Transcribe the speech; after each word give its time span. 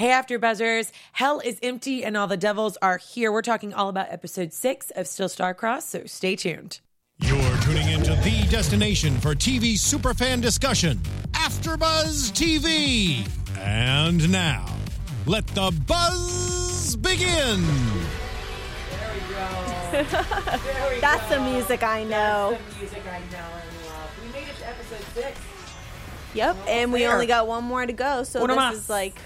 Hey, 0.00 0.12
After 0.12 0.38
Buzzers, 0.38 0.92
hell 1.12 1.40
is 1.40 1.58
empty 1.62 2.04
and 2.04 2.16
all 2.16 2.26
the 2.26 2.38
devils 2.38 2.78
are 2.80 2.96
here. 2.96 3.30
We're 3.30 3.42
talking 3.42 3.74
all 3.74 3.90
about 3.90 4.10
episode 4.10 4.54
six 4.54 4.90
of 4.92 5.06
Still 5.06 5.28
Star-Crossed, 5.28 5.90
so 5.90 6.04
stay 6.06 6.36
tuned. 6.36 6.80
You're 7.18 7.58
tuning 7.58 7.86
into 7.86 8.14
the 8.14 8.46
destination 8.48 9.20
for 9.20 9.34
TV 9.34 9.74
superfan 9.74 10.40
discussion, 10.40 10.96
AfterBuzz 11.32 12.32
TV. 12.32 13.28
And 13.58 14.32
now, 14.32 14.74
let 15.26 15.46
the 15.48 15.70
buzz 15.86 16.96
begin. 16.96 17.28
There 17.28 19.12
we 19.12 19.20
go. 19.34 20.04
There 20.64 20.94
we 20.94 21.00
That's 21.02 21.28
the 21.28 21.40
music 21.42 21.82
I 21.82 22.04
know. 22.04 22.52
That's 22.52 22.72
the 22.72 22.80
music 22.80 23.02
I 23.04 23.18
know 23.18 23.36
and 23.36 23.86
love. 23.86 24.10
We 24.24 24.32
made 24.32 24.48
it 24.48 24.56
to 24.60 24.66
episode 24.66 25.04
six. 25.12 25.38
Yep, 26.32 26.56
and 26.68 26.90
we 26.90 27.00
there. 27.00 27.12
only 27.12 27.26
got 27.26 27.46
one 27.46 27.64
more 27.64 27.84
to 27.84 27.92
go. 27.92 28.22
So 28.22 28.42
Uno 28.42 28.54
this 28.70 28.78
is 28.78 28.88
like 28.88 29.16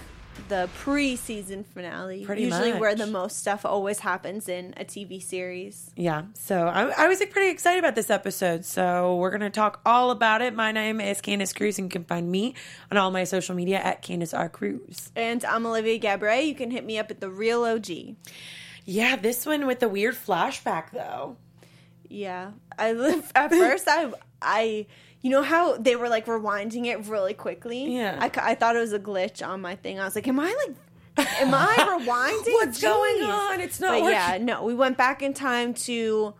the 0.47 0.69
pre-season 0.79 1.63
finale. 1.63 2.25
Pretty 2.25 2.43
Usually 2.43 2.73
where 2.73 2.95
the 2.95 3.07
most 3.07 3.37
stuff 3.39 3.65
always 3.65 3.99
happens 3.99 4.47
in 4.47 4.73
a 4.77 4.85
TV 4.85 5.21
series. 5.21 5.91
Yeah, 5.95 6.23
so 6.33 6.67
I, 6.67 7.05
I 7.05 7.07
was 7.07 7.19
like, 7.19 7.31
pretty 7.31 7.49
excited 7.49 7.79
about 7.79 7.95
this 7.95 8.09
episode. 8.09 8.65
So 8.65 9.15
we're 9.17 9.31
gonna 9.31 9.49
talk 9.49 9.81
all 9.85 10.11
about 10.11 10.41
it. 10.41 10.53
My 10.53 10.71
name 10.71 11.01
is 11.01 11.21
Candace 11.21 11.53
Cruz, 11.53 11.77
and 11.79 11.85
you 11.85 11.89
can 11.89 12.03
find 12.03 12.31
me 12.31 12.53
on 12.91 12.97
all 12.97 13.11
my 13.11 13.23
social 13.23 13.55
media 13.55 13.79
at 13.79 14.01
Candace 14.01 14.33
R 14.33 14.49
Cruz. 14.49 15.11
And 15.15 15.43
I'm 15.45 15.65
Olivia 15.65 15.99
Gabray. 15.99 16.47
You 16.47 16.55
can 16.55 16.71
hit 16.71 16.85
me 16.85 16.99
up 16.99 17.11
at 17.11 17.19
the 17.19 17.29
Real 17.29 17.63
OG. 17.63 17.87
Yeah, 18.85 19.15
this 19.15 19.45
one 19.45 19.65
with 19.65 19.79
the 19.79 19.89
weird 19.89 20.15
flashback 20.15 20.91
though. 20.91 21.37
Yeah, 22.07 22.51
I 22.77 22.93
live 22.93 23.31
at 23.35 23.49
first. 23.49 23.87
I 23.87 24.11
I 24.45 24.85
you 25.21 25.31
know 25.31 25.41
how 25.41 25.75
they 25.77 25.95
were 25.95 26.07
like 26.09 26.27
rewinding 26.27 26.85
it 26.85 27.07
really 27.07 27.33
quickly. 27.33 27.95
Yeah. 27.95 28.17
I, 28.21 28.51
I 28.51 28.55
thought 28.55 28.75
it 28.75 28.79
was 28.79 28.93
a 28.93 28.99
glitch 28.99 29.45
on 29.45 29.59
my 29.61 29.75
thing. 29.75 29.99
I 29.99 30.05
was 30.05 30.13
like, 30.15 30.27
am 30.27 30.39
I 30.39 30.55
like, 30.67 31.27
am 31.41 31.51
I 31.53 31.75
rewinding? 31.99 32.53
What's 32.53 32.79
going 32.81 33.23
on? 33.23 33.59
It's 33.59 33.79
not 33.79 33.91
But 33.93 34.01
working. 34.03 34.11
yeah, 34.17 34.37
no. 34.39 34.63
We 34.63 34.75
went 34.75 34.97
back 34.97 35.23
in 35.23 35.33
time 35.33 35.73
to 35.89 36.35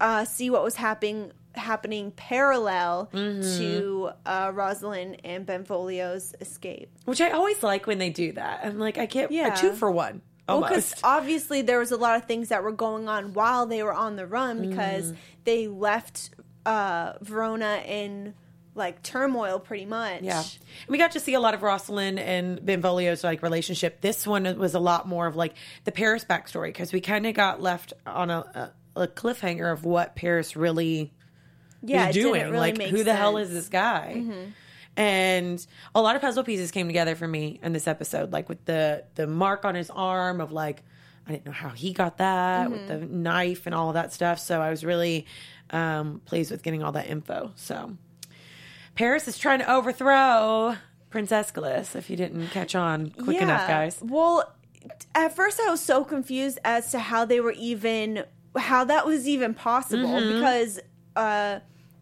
uh, 0.00 0.24
see 0.24 0.50
what 0.50 0.62
was 0.62 0.76
happening 0.76 1.32
happening 1.56 2.10
parallel 2.12 3.08
Mm-hmm. 3.12 3.58
to 3.58 4.10
uh, 4.26 4.52
Rosalind 4.54 5.16
and 5.24 5.44
Benvolio's 5.46 6.34
escape. 6.40 6.90
Which 7.06 7.20
I 7.20 7.30
always 7.30 7.62
like 7.62 7.86
when 7.86 7.98
they 7.98 8.10
do 8.10 8.32
that. 8.32 8.60
I'm 8.62 8.78
like, 8.78 8.98
I 8.98 9.06
can't. 9.06 9.32
Yeah. 9.32 9.52
a 9.52 9.56
two 9.56 9.72
for 9.72 9.90
one. 9.90 10.20
Well, 10.48 10.62
Almost. 10.62 10.70
because 10.90 11.00
obviously 11.02 11.62
there 11.62 11.78
was 11.80 11.90
a 11.90 11.96
lot 11.96 12.16
of 12.16 12.26
things 12.26 12.50
that 12.50 12.62
were 12.62 12.70
going 12.72 13.08
on 13.08 13.32
while 13.32 13.66
they 13.66 13.82
were 13.82 13.94
on 13.94 14.14
the 14.16 14.26
run 14.28 14.68
because 14.68 15.10
Mm. 15.12 15.16
they 15.44 15.66
left 15.66 16.30
uh, 16.66 17.14
Verona 17.22 17.82
in 17.86 18.34
like 18.74 19.02
turmoil, 19.02 19.58
pretty 19.58 19.86
much. 19.86 20.22
Yeah. 20.22 20.40
And 20.40 20.88
we 20.88 20.98
got 20.98 21.12
to 21.12 21.20
see 21.20 21.32
a 21.32 21.40
lot 21.40 21.54
of 21.54 21.62
Rosalind 21.62 22.18
and 22.18 22.60
Benvolio's 22.60 23.24
like 23.24 23.42
relationship. 23.42 24.02
This 24.02 24.26
one 24.26 24.58
was 24.58 24.74
a 24.74 24.78
lot 24.78 25.08
more 25.08 25.26
of 25.26 25.34
like 25.34 25.54
the 25.84 25.92
Paris 25.92 26.26
backstory 26.28 26.68
because 26.68 26.92
we 26.92 27.00
kind 27.00 27.26
of 27.26 27.34
got 27.34 27.62
left 27.62 27.94
on 28.06 28.30
a, 28.30 28.72
a, 28.94 29.02
a 29.04 29.08
cliffhanger 29.08 29.72
of 29.72 29.84
what 29.84 30.14
Paris 30.14 30.56
really 30.56 31.14
yeah, 31.82 32.08
is 32.08 32.14
doing. 32.14 32.50
really 32.50 32.72
like, 32.72 32.82
who 32.82 33.02
the 33.02 33.14
hell 33.14 33.38
is 33.38 33.48
sense. 33.48 33.50
Mm-hmm. 33.50 33.54
this 33.54 33.68
guy? 33.68 34.52
And 34.98 35.66
a 35.94 36.00
lot 36.00 36.16
of 36.16 36.22
puzzle 36.22 36.44
pieces 36.44 36.70
came 36.70 36.86
together 36.86 37.14
for 37.16 37.28
me 37.28 37.60
in 37.62 37.72
this 37.72 37.86
episode, 37.86 38.32
like 38.32 38.48
with 38.48 38.64
the 38.64 39.04
the 39.14 39.26
mark 39.26 39.64
on 39.64 39.74
his 39.74 39.90
arm 39.90 40.40
of 40.40 40.52
like 40.52 40.82
I 41.28 41.32
didn't 41.32 41.46
know 41.46 41.52
how 41.52 41.70
he 41.70 41.92
got 41.92 42.18
that 42.18 42.70
with 42.70 42.82
Mm-hmm. 42.88 43.00
the 43.00 43.06
knife 43.06 43.66
and 43.66 43.74
all 43.74 43.88
of 43.88 43.94
that 43.94 44.12
stuff. 44.12 44.38
So 44.38 44.60
I 44.62 44.70
was 44.70 44.84
really 44.84 45.26
um, 45.70 46.20
pleased 46.24 46.50
with 46.50 46.62
getting 46.62 46.82
all 46.82 46.92
that 46.92 47.08
info. 47.08 47.52
So 47.56 47.96
Paris 48.94 49.26
is 49.28 49.36
trying 49.38 49.58
to 49.58 49.70
overthrow 49.70 50.76
Prince 51.10 51.32
Escalus. 51.32 51.94
If 51.96 52.08
you 52.10 52.16
didn't 52.16 52.48
catch 52.48 52.74
on 52.74 53.10
quick 53.10 53.40
enough, 53.40 53.66
guys. 53.66 53.98
Well, 54.02 54.52
at 55.14 55.34
first 55.34 55.58
I 55.60 55.68
was 55.70 55.80
so 55.80 56.04
confused 56.04 56.58
as 56.64 56.90
to 56.92 56.98
how 56.98 57.24
they 57.24 57.40
were 57.40 57.52
even 57.52 58.24
how 58.56 58.84
that 58.84 59.04
was 59.04 59.28
even 59.28 59.52
possible 59.52 60.08
Mm-hmm. 60.08 60.38
because 60.38 60.80
uh, 61.16 61.58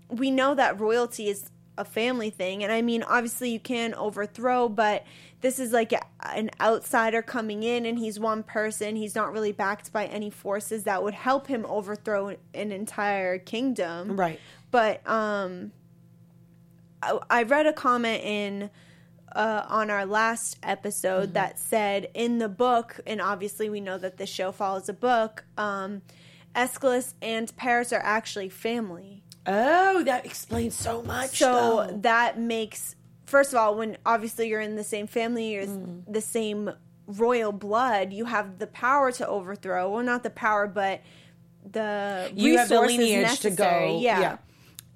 we 0.09 0.31
know 0.31 0.55
that 0.55 0.79
royalty 0.79 1.29
is 1.29 1.51
a 1.77 1.85
family 1.85 2.31
thing, 2.31 2.63
and 2.63 2.73
I 2.73 2.83
mean 2.83 3.03
obviously 3.03 3.51
you 3.51 3.61
can 3.61 3.95
overthrow, 3.95 4.69
but 4.69 5.05
this 5.41 5.59
is 5.59 5.73
like 5.73 5.93
a, 5.93 6.01
an 6.35 6.51
outsider 6.61 7.21
coming 7.21 7.63
in, 7.63 7.85
and 7.87 7.99
he's 7.99 8.19
one 8.19 8.43
person. 8.43 8.97
He's 8.97 9.15
not 9.15 9.33
really 9.33 9.53
backed 9.53 9.93
by 9.93 10.07
any 10.07 10.31
forces 10.31 10.85
that 10.85 11.03
would 11.03 11.15
help 11.15 11.47
him 11.47 11.67
overthrow 11.67 12.37
an 12.55 12.73
entire 12.73 13.39
kingdom, 13.39 14.17
Right. 14.17 14.41
But 14.71 15.09
um, 15.09 15.71
I, 17.03 17.19
I 17.31 17.43
read 17.45 17.67
a 17.67 17.73
comment 17.73 18.25
in 18.25 18.71
uh, 19.35 19.65
on 19.69 19.91
our 19.91 20.07
last 20.07 20.59
episode 20.63 21.35
that 21.35 21.59
said 21.59 22.09
in 22.15 22.39
the 22.39 22.49
book, 22.49 23.01
and 23.07 23.21
obviously 23.21 23.69
we 23.69 23.81
know 23.81 23.99
that 23.99 24.17
the 24.17 24.27
show 24.27 24.53
follows 24.53 24.89
a 24.89 24.93
book. 24.93 25.45
Um, 25.59 26.03
Escalus 26.55 27.15
and 27.21 27.55
Paris 27.57 27.93
are 27.93 28.03
actually 28.03 28.49
family, 28.49 29.24
Oh, 29.47 30.03
that 30.05 30.25
explains 30.25 30.75
so 30.75 31.03
much. 31.03 31.39
so 31.39 31.87
though. 31.91 31.97
that 32.03 32.39
makes 32.39 32.97
first 33.27 33.53
of 33.53 33.59
all, 33.59 33.75
when 33.77 33.97
obviously 34.07 34.49
you're 34.49 34.61
in 34.61 34.77
the 34.77 34.85
same 34.85 35.07
family, 35.07 35.53
you're 35.55 35.67
Mm. 35.67 36.03
the 36.07 36.21
same 36.21 36.71
royal 37.07 37.53
blood, 37.53 38.13
you 38.13 38.25
have 38.27 38.59
the 38.59 38.67
power 38.67 39.11
to 39.13 39.27
overthrow. 39.27 39.91
Well, 39.91 40.03
not 40.05 40.23
the 40.23 40.31
power, 40.31 40.67
but 40.67 41.01
the 41.71 42.31
You 42.35 42.59
have 42.59 42.69
the 42.69 42.81
lineage 42.81 43.41
to 43.41 43.51
go- 43.51 43.65
necessary. 43.65 43.97
Yeah. 43.99 44.21
yeah. 44.21 44.37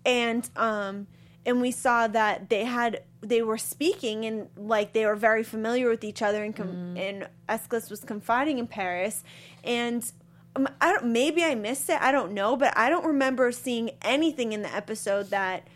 and 0.06 0.48
um, 0.56 1.06
and 1.44 1.60
we 1.60 1.70
saw 1.70 2.06
that 2.08 2.48
they 2.48 2.64
had 2.64 3.02
they 3.20 3.42
were 3.42 3.58
speaking 3.58 4.24
and 4.26 4.48
like 4.56 4.92
they 4.92 5.04
were 5.06 5.16
very 5.16 5.42
familiar 5.42 5.88
with 5.88 6.04
each 6.04 6.22
other, 6.22 6.44
and 6.44 6.54
com- 6.54 6.94
Mm. 6.94 6.98
and 7.08 7.28
Escalus 7.48 7.90
was 7.90 8.00
confiding 8.04 8.58
in 8.58 8.66
Paris, 8.66 9.22
and. 9.64 10.10
Um, 10.58 10.68
I 10.80 10.92
don't. 10.92 11.06
Maybe 11.06 11.44
I 11.44 11.54
missed 11.54 11.88
it. 11.88 12.00
I 12.00 12.12
don't 12.12 12.32
know, 12.32 12.56
but 12.56 12.76
I 12.76 12.88
don't 12.90 13.04
remember 13.04 13.52
seeing 13.52 13.90
anything 14.02 14.52
in 14.52 14.62
the 14.62 14.74
episode 14.74 15.30
that 15.30 15.66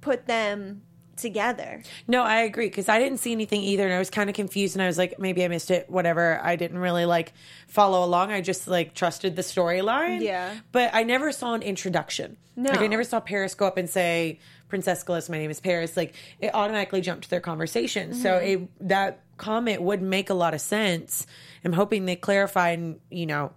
put 0.00 0.26
them 0.26 0.82
together. 1.16 1.82
No, 2.06 2.22
I 2.22 2.40
agree 2.40 2.68
because 2.68 2.88
I 2.88 2.98
didn't 2.98 3.18
see 3.18 3.32
anything 3.32 3.62
either, 3.62 3.84
and 3.84 3.92
I 3.94 3.98
was 3.98 4.10
kind 4.10 4.30
of 4.30 4.36
confused, 4.36 4.76
and 4.76 4.82
I 4.82 4.86
was 4.86 4.98
like, 4.98 5.18
maybe 5.18 5.44
I 5.44 5.48
missed 5.48 5.70
it. 5.70 5.90
Whatever. 5.90 6.40
I 6.42 6.56
didn't 6.56 6.78
really 6.78 7.06
like 7.06 7.32
follow 7.66 8.04
along. 8.04 8.30
I 8.32 8.40
just 8.40 8.68
like 8.68 8.94
trusted 8.94 9.36
the 9.36 9.42
storyline. 9.42 10.22
Yeah. 10.22 10.54
but 10.72 10.90
I 10.94 11.02
never 11.02 11.32
saw 11.32 11.54
an 11.54 11.62
introduction. 11.62 12.36
No. 12.56 12.70
like 12.70 12.80
I 12.80 12.86
never 12.88 13.04
saw 13.04 13.20
Paris 13.20 13.54
go 13.54 13.66
up 13.66 13.76
and 13.76 13.88
say, 13.88 14.40
"Princess 14.68 14.98
Escalus, 14.98 15.28
my 15.28 15.38
name 15.38 15.50
is 15.50 15.60
Paris." 15.60 15.96
Like 15.96 16.14
it 16.40 16.54
automatically 16.54 17.00
jumped 17.00 17.24
to 17.24 17.30
their 17.30 17.40
conversation. 17.40 18.14
So 18.14 18.30
Mm-hmm. 18.38 18.64
it 18.64 18.88
that 18.88 19.20
comment 19.36 19.82
would 19.82 20.02
make 20.02 20.30
a 20.30 20.34
lot 20.34 20.54
of 20.54 20.60
sense. 20.60 21.26
I'm 21.64 21.72
hoping 21.72 22.04
they 22.06 22.16
clarify 22.16 22.70
and 22.70 23.00
you 23.10 23.26
know 23.26 23.52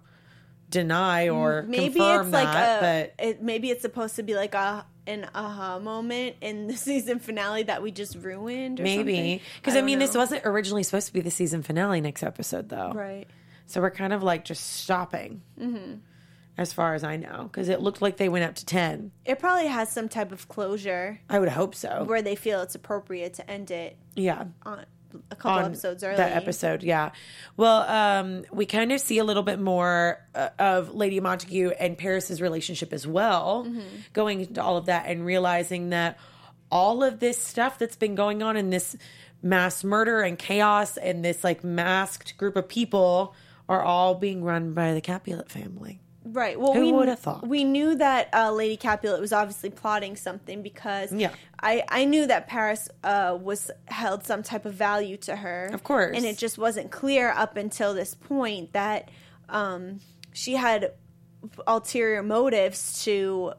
deny 0.70 1.28
or 1.28 1.62
Maybe 1.62 1.94
confirm 2.00 2.26
it's 2.28 2.32
like 2.32 2.52
that, 2.52 3.14
a. 3.18 3.28
it, 3.28 3.42
maybe 3.42 3.70
it's 3.70 3.82
supposed 3.82 4.16
to 4.16 4.22
be 4.22 4.34
like 4.34 4.54
a 4.54 4.86
an 5.06 5.28
aha 5.34 5.78
moment 5.80 6.36
in 6.40 6.68
the 6.68 6.76
season 6.88 7.18
finale 7.18 7.64
that 7.64 7.82
we 7.82 7.90
just 7.90 8.16
ruined. 8.16 8.78
Or 8.80 8.84
Maybe 8.84 9.42
because 9.56 9.74
I, 9.74 9.78
don't 9.78 9.86
mean, 9.86 9.98
this 9.98 10.14
wasn't 10.16 10.42
originally 10.46 10.82
supposed 10.84 11.08
to 11.08 11.12
be 11.12 11.20
the 11.20 11.30
season 11.30 11.62
finale 11.62 12.00
next 12.00 12.22
episode, 12.22 12.68
though. 12.68 12.92
right. 12.92 13.26
So 13.66 13.80
we're 13.80 13.90
kind 13.90 14.12
of 14.12 14.22
like 14.22 14.44
just 14.44 14.64
stopping, 14.82 15.42
mm-hmm. 15.58 15.94
As 16.58 16.72
far 16.72 16.94
as 16.94 17.02
I 17.02 17.16
know, 17.16 17.44
because 17.50 17.68
it 17.68 17.80
looked 17.80 18.02
like 18.02 18.16
they 18.18 18.28
went 18.28 18.44
up 18.44 18.54
to 18.56 18.66
ten. 18.66 19.10
It 19.24 19.38
probably 19.38 19.66
has 19.68 19.90
some 19.90 20.08
type 20.08 20.32
of 20.32 20.48
closure 20.48 21.20
I 21.30 21.38
would 21.38 21.48
hope 21.48 21.74
so. 21.74 22.04
where 22.04 22.22
they 22.22 22.36
feel 22.36 22.60
it's 22.62 22.74
appropriate 22.74 23.34
to 23.34 23.50
end 23.50 23.70
it 23.70 23.96
yeah, 24.14 24.44
on 24.64 24.84
a 25.30 25.36
couple 25.36 25.58
on 25.58 25.64
episodes 25.66 26.02
early. 26.04 26.16
that 26.16 26.36
episode. 26.36 26.82
Yeah. 26.82 27.10
Well, 27.56 27.82
um, 27.82 28.44
we 28.52 28.64
kind 28.66 28.92
of 28.92 29.00
see 29.00 29.18
a 29.18 29.24
little 29.24 29.42
bit 29.42 29.60
more 29.60 30.18
uh, 30.34 30.48
of 30.58 30.94
Lady 30.94 31.20
Montague 31.20 31.70
and 31.78 31.96
Paris's 31.98 32.40
relationship 32.40 32.92
as 32.92 33.06
well, 33.06 33.64
Mm-hmm. 33.66 33.80
going 34.12 34.40
into 34.40 34.62
all 34.62 34.76
of 34.76 34.86
that 34.86 35.06
and 35.06 35.24
realizing 35.26 35.90
that 35.90 36.18
all 36.70 37.02
of 37.02 37.18
this 37.20 37.38
stuff 37.38 37.78
that's 37.78 37.96
been 37.96 38.14
going 38.14 38.42
on 38.42 38.56
in 38.56 38.70
this 38.70 38.96
mass 39.42 39.82
murder 39.84 40.20
and 40.22 40.38
chaos 40.38 40.96
and 40.96 41.22
this 41.24 41.42
like 41.44 41.62
masked 41.64 42.36
group 42.38 42.56
of 42.56 42.66
people 42.68 43.34
are 43.68 43.82
all 43.82 44.14
being 44.14 44.42
run 44.44 44.72
by 44.72 44.94
the 44.94 45.00
Capulet 45.00 45.50
family. 45.50 46.00
Right. 46.24 46.58
Well, 46.58 46.72
Who 46.74 46.80
we 46.80 46.92
would've 46.92 47.18
thought? 47.18 47.46
We 47.46 47.64
knew 47.64 47.96
that 47.96 48.28
uh, 48.32 48.52
Lady 48.52 48.76
Capulet 48.76 49.20
was 49.20 49.32
obviously 49.32 49.70
plotting 49.70 50.16
something 50.16 50.62
because 50.62 51.12
Yeah. 51.12 51.30
I 51.60 51.82
I 51.88 52.04
knew 52.04 52.26
that 52.26 52.46
Paris 52.46 52.88
uh, 53.02 53.36
was 53.40 53.70
held 53.86 54.24
some 54.24 54.42
type 54.42 54.64
of 54.64 54.74
value 54.74 55.16
to 55.18 55.34
her, 55.36 55.70
Of 55.72 55.82
course. 55.82 56.16
and 56.16 56.24
it 56.24 56.38
just 56.38 56.58
wasn't 56.58 56.90
clear 56.90 57.30
up 57.30 57.56
until 57.56 57.92
this 57.94 58.14
point 58.14 58.72
that 58.72 59.10
um, 59.48 60.00
she 60.32 60.54
had 60.54 60.92
ulterior 61.66 62.22
motives 62.22 63.02
to 63.04 63.52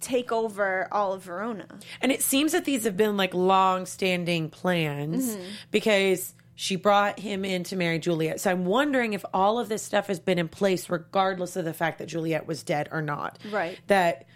take 0.00 0.30
over 0.32 0.88
all 0.92 1.12
of 1.14 1.22
Verona. 1.24 1.66
And 2.00 2.12
it 2.12 2.22
seems 2.22 2.52
that 2.52 2.64
these 2.64 2.84
have 2.84 2.96
been 2.96 3.16
like 3.16 3.34
long 3.34 3.86
standing 3.86 4.48
plans 4.50 5.36
because 5.70 6.34
she 6.58 6.74
brought 6.76 7.20
him 7.20 7.44
in 7.44 7.62
to 7.64 7.76
marry 7.76 7.98
Juliet. 8.00 8.40
So 8.40 8.50
I'm 8.50 8.64
wondering 8.64 9.12
if 9.12 9.24
all 9.32 9.58
of 9.60 9.68
this 9.68 9.82
stuff 9.82 10.06
has 10.08 10.18
been 10.18 10.38
in 10.38 10.48
place 10.48 10.88
regardless 10.90 11.54
of 11.54 11.64
the 11.64 11.74
fact 11.74 11.98
that 11.98 12.06
Juliet 12.08 12.46
was 12.48 12.62
dead 12.64 12.88
or 12.90 13.02
not. 13.02 13.38
Right. 13.52 13.78
That 13.88 14.26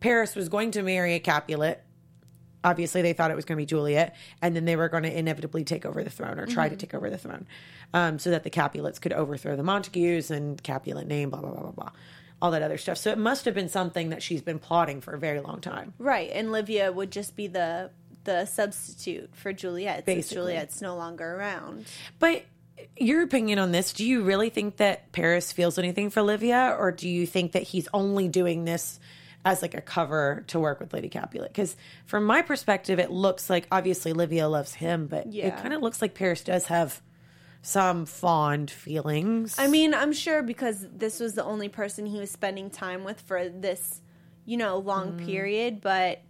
Paris 0.00 0.34
was 0.34 0.48
going 0.48 0.72
to 0.72 0.82
marry 0.82 1.14
a 1.14 1.20
Capulet. 1.20 1.82
obviously 2.64 3.00
they 3.02 3.12
thought 3.12 3.30
it 3.30 3.36
was 3.36 3.44
going 3.44 3.56
to 3.56 3.60
be 3.62 3.66
Juliet, 3.66 4.16
and 4.42 4.56
then 4.56 4.64
they 4.64 4.74
were 4.74 4.88
going 4.88 5.04
to 5.04 5.18
inevitably 5.18 5.62
take 5.64 5.86
over 5.86 6.02
the 6.02 6.10
throne 6.10 6.38
or 6.40 6.46
try 6.46 6.66
Mm-hmm. 6.66 6.76
to 6.76 6.86
take 6.86 6.94
over 6.94 7.10
the 7.10 7.18
throne, 7.18 7.46
um, 7.94 8.18
so 8.18 8.30
that 8.30 8.42
the 8.42 8.50
Capulets 8.50 8.98
could 8.98 9.12
overthrow 9.12 9.54
the 9.54 9.62
Montagues 9.62 10.30
and 10.32 10.60
Capulet 10.62 11.06
name, 11.06 11.30
blah 11.30 11.40
blah 11.40 11.50
blah 11.52 11.60
blah 11.62 11.70
blah, 11.72 11.90
all 12.42 12.50
that 12.50 12.62
other 12.62 12.78
stuff. 12.78 12.98
So 12.98 13.10
it 13.12 13.18
must 13.18 13.44
have 13.44 13.54
been 13.54 13.68
something 13.68 14.08
that 14.10 14.22
she's 14.22 14.42
been 14.42 14.58
plotting 14.58 15.00
for 15.00 15.14
a 15.14 15.18
very 15.18 15.40
long 15.40 15.60
time. 15.60 15.92
Right, 15.98 16.30
and 16.32 16.50
Livia 16.50 16.90
would 16.90 17.12
just 17.12 17.36
be 17.36 17.46
the 17.46 17.90
the 18.26 18.44
substitute 18.44 19.34
for 19.34 19.52
Juliet 19.54 20.04
since 20.04 20.28
Juliet's 20.28 20.82
no 20.82 20.96
longer 20.96 21.24
around. 21.36 21.86
But 22.18 22.44
your 22.98 23.22
opinion 23.22 23.58
on 23.58 23.72
this? 23.72 23.94
Do 23.94 24.04
you 24.04 24.22
really 24.22 24.50
think 24.50 24.76
that 24.76 25.10
Paris 25.12 25.50
feels 25.50 25.78
anything 25.78 26.10
for 26.10 26.20
Livia, 26.20 26.76
or 26.78 26.92
do 26.92 27.08
you 27.08 27.26
think 27.26 27.52
that 27.52 27.62
he's 27.62 27.88
only 27.94 28.28
doing 28.28 28.66
this? 28.66 29.00
As 29.44 29.62
like 29.62 29.74
a 29.74 29.80
cover 29.80 30.42
to 30.48 30.58
work 30.58 30.80
with 30.80 30.92
Lady 30.92 31.08
Capulet, 31.08 31.52
because 31.52 31.76
from 32.04 32.24
my 32.24 32.42
perspective, 32.42 32.98
it 32.98 33.12
looks 33.12 33.48
like 33.48 33.68
obviously 33.70 34.12
Livia 34.12 34.48
loves 34.48 34.74
him, 34.74 35.06
but 35.06 35.28
it 35.32 35.56
kind 35.58 35.72
of 35.72 35.80
looks 35.82 36.02
like 36.02 36.14
Paris 36.14 36.42
does 36.42 36.66
have 36.66 37.00
some 37.62 38.06
fond 38.06 38.72
feelings. 38.72 39.54
I 39.56 39.68
mean, 39.68 39.94
I'm 39.94 40.12
sure 40.12 40.42
because 40.42 40.84
this 40.92 41.20
was 41.20 41.34
the 41.34 41.44
only 41.44 41.68
person 41.68 42.06
he 42.06 42.18
was 42.18 42.28
spending 42.28 42.70
time 42.70 43.04
with 43.04 43.20
for 43.20 43.48
this, 43.48 44.00
you 44.46 44.56
know, 44.56 44.78
long 44.78 45.12
Mm. 45.12 45.24
period, 45.26 45.80
but 45.80 46.22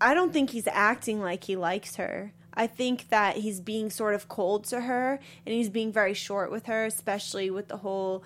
I 0.00 0.14
don't 0.14 0.32
think 0.32 0.50
he's 0.50 0.66
acting 0.66 1.20
like 1.20 1.44
he 1.44 1.56
likes 1.56 1.96
her. 1.96 2.32
I 2.52 2.66
think 2.66 3.08
that 3.08 3.36
he's 3.36 3.60
being 3.60 3.90
sort 3.90 4.14
of 4.14 4.28
cold 4.28 4.64
to 4.66 4.82
her 4.82 5.18
and 5.44 5.54
he's 5.54 5.70
being 5.70 5.92
very 5.92 6.14
short 6.14 6.50
with 6.52 6.66
her, 6.66 6.84
especially 6.84 7.50
with 7.50 7.68
the 7.68 7.78
whole 7.78 8.22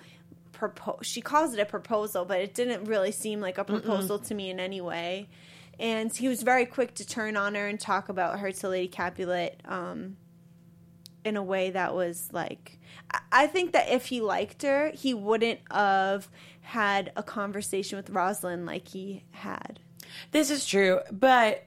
propo- 0.53 1.01
she 1.03 1.21
calls 1.21 1.53
it 1.53 1.59
a 1.59 1.65
proposal, 1.65 2.25
but 2.25 2.39
it 2.39 2.53
didn't 2.53 2.83
really 2.85 3.11
seem 3.11 3.39
like 3.41 3.57
a 3.57 3.63
proposal 3.63 4.19
to 4.19 4.35
me 4.35 4.49
in 4.49 4.59
any 4.59 4.81
way. 4.81 5.29
And 5.79 6.13
he 6.15 6.27
was 6.27 6.43
very 6.43 6.65
quick 6.65 6.93
to 6.95 7.07
turn 7.07 7.37
on 7.37 7.55
her 7.55 7.67
and 7.67 7.79
talk 7.79 8.09
about 8.09 8.39
her 8.39 8.51
to 8.51 8.69
Lady 8.69 8.87
Capulet. 8.87 9.61
Um, 9.65 10.17
in 11.25 11.35
a 11.35 11.43
way 11.43 11.69
that 11.71 11.93
was 11.93 12.29
like 12.31 12.79
I- 13.13 13.19
I 13.43 13.47
think 13.47 13.73
that 13.73 13.89
if 13.89 14.05
he 14.05 14.21
liked 14.21 14.61
her, 14.63 14.91
he 14.93 15.13
wouldn't 15.13 15.59
have 15.71 16.29
had 16.61 17.11
a 17.15 17.23
conversation 17.23 17.97
with 17.97 18.09
Rosalind 18.09 18.65
like 18.65 18.87
he 18.89 19.23
had. 19.31 19.79
This 20.31 20.49
is 20.51 20.65
true, 20.65 20.99
but 21.11 21.65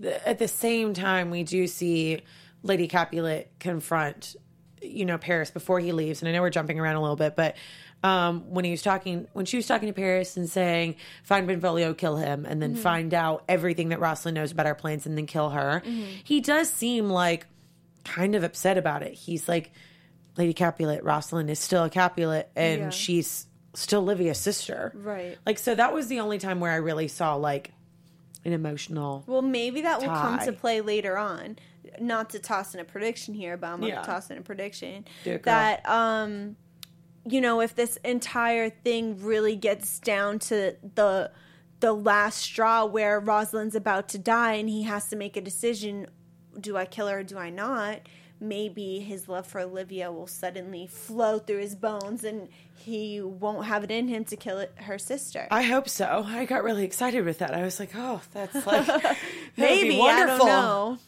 th- 0.00 0.20
at 0.26 0.38
the 0.38 0.48
same 0.48 0.94
time, 0.94 1.30
we 1.30 1.42
do 1.42 1.66
see 1.66 2.20
Lady 2.62 2.88
Capulet 2.88 3.50
confront, 3.60 4.36
you 4.82 5.04
know, 5.04 5.18
Paris 5.18 5.50
before 5.50 5.80
he 5.80 5.92
leaves. 5.92 6.20
And 6.22 6.28
I 6.28 6.32
know 6.32 6.40
we're 6.42 6.50
jumping 6.50 6.78
around 6.80 6.96
a 6.96 7.00
little 7.00 7.16
bit, 7.16 7.36
but 7.36 7.56
um, 8.04 8.50
when 8.50 8.64
he 8.64 8.70
was 8.70 8.82
talking, 8.82 9.26
when 9.32 9.44
she 9.44 9.56
was 9.56 9.66
talking 9.66 9.88
to 9.88 9.92
Paris 9.92 10.36
and 10.36 10.48
saying, 10.48 10.94
"Find 11.24 11.46
Benvolio, 11.48 11.94
kill 11.94 12.16
him," 12.16 12.46
and 12.48 12.62
then 12.62 12.76
find 12.76 13.12
out 13.12 13.42
everything 13.48 13.88
that 13.88 13.98
Rosalind 13.98 14.36
knows 14.36 14.52
about 14.52 14.66
our 14.66 14.76
plans, 14.76 15.04
and 15.04 15.18
then 15.18 15.26
kill 15.26 15.50
her, 15.50 15.82
he 16.22 16.40
does 16.40 16.70
seem 16.70 17.08
like 17.10 17.46
kind 18.04 18.36
of 18.36 18.44
upset 18.44 18.78
about 18.78 19.02
it. 19.02 19.14
He's 19.14 19.48
like, 19.48 19.72
Lady 20.36 20.52
Capulet, 20.54 21.02
Rosalind 21.02 21.50
is 21.50 21.58
still 21.58 21.82
a 21.84 21.90
Capulet, 21.90 22.48
and 22.54 22.80
Yeah. 22.82 22.90
she's 22.90 23.46
still 23.74 24.02
Livia's 24.02 24.38
sister, 24.38 24.92
Right. 24.94 25.36
Like, 25.44 25.58
so 25.58 25.74
that 25.74 25.92
was 25.92 26.06
the 26.06 26.20
only 26.20 26.38
time 26.38 26.58
where 26.60 26.70
I 26.72 26.76
really 26.76 27.08
saw 27.08 27.34
like 27.34 27.72
an 28.44 28.52
emotional. 28.52 29.24
Well, 29.26 29.42
maybe 29.42 29.82
that 29.82 30.00
will 30.00 30.08
come 30.08 30.38
to 30.40 30.52
play 30.52 30.80
later 30.80 31.16
on. 31.18 31.58
Not 32.00 32.30
to 32.30 32.38
toss 32.38 32.74
in 32.74 32.80
a 32.80 32.84
prediction 32.84 33.34
here, 33.34 33.56
but 33.56 33.68
I'm 33.68 33.80
going 33.80 33.92
to 33.92 33.96
Yeah. 33.98 34.02
toss 34.02 34.30
in 34.30 34.38
a 34.38 34.42
prediction 34.42 35.04
Do 35.24 35.32
it, 35.32 35.42
girl. 35.42 35.52
that 35.54 35.88
um 35.88 36.56
you 37.26 37.40
know, 37.42 37.60
if 37.60 37.74
this 37.74 37.96
entire 38.04 38.70
thing 38.70 39.22
really 39.22 39.54
gets 39.56 39.98
down 39.98 40.38
to 40.38 40.76
the 40.94 41.30
the 41.80 41.92
last 41.92 42.38
straw 42.38 42.84
where 42.86 43.20
Rosalind's 43.20 43.74
about 43.74 44.08
to 44.10 44.18
die 44.18 44.54
and 44.54 44.68
he 44.68 44.82
has 44.84 45.08
to 45.10 45.16
make 45.16 45.36
a 45.36 45.40
decision, 45.40 46.06
do 46.60 46.76
I 46.76 46.84
kill 46.86 47.06
her 47.08 47.18
or 47.18 47.22
do 47.22 47.38
I 47.38 47.50
not? 47.50 48.00
Maybe 48.40 49.00
his 49.00 49.28
love 49.28 49.46
for 49.46 49.60
Olivia 49.60 50.12
will 50.12 50.26
suddenly 50.28 50.86
flow 50.86 51.38
through 51.38 51.58
his 51.58 51.74
bones 51.74 52.22
and 52.24 52.48
he 52.76 53.20
won't 53.20 53.66
have 53.66 53.82
it 53.84 53.90
in 53.90 54.06
him 54.08 54.24
to 54.26 54.36
kill 54.36 54.58
it, 54.58 54.72
her 54.76 54.98
sister. 54.98 55.48
I 55.50 55.62
hope 55.62 55.88
so. 55.88 56.24
I 56.26 56.44
got 56.44 56.62
really 56.62 56.84
excited 56.84 57.24
with 57.24 57.38
that. 57.40 57.52
I 57.54 57.62
was 57.62 57.80
like, 57.80 57.90
oh, 57.96 58.20
that's 58.32 58.54
like 58.66 58.86
that 58.86 59.02
would 59.02 59.16
be 59.56 59.60
Maybe, 59.62 60.00
I 60.00 60.24
don't 60.26 60.38
know. 60.38 60.98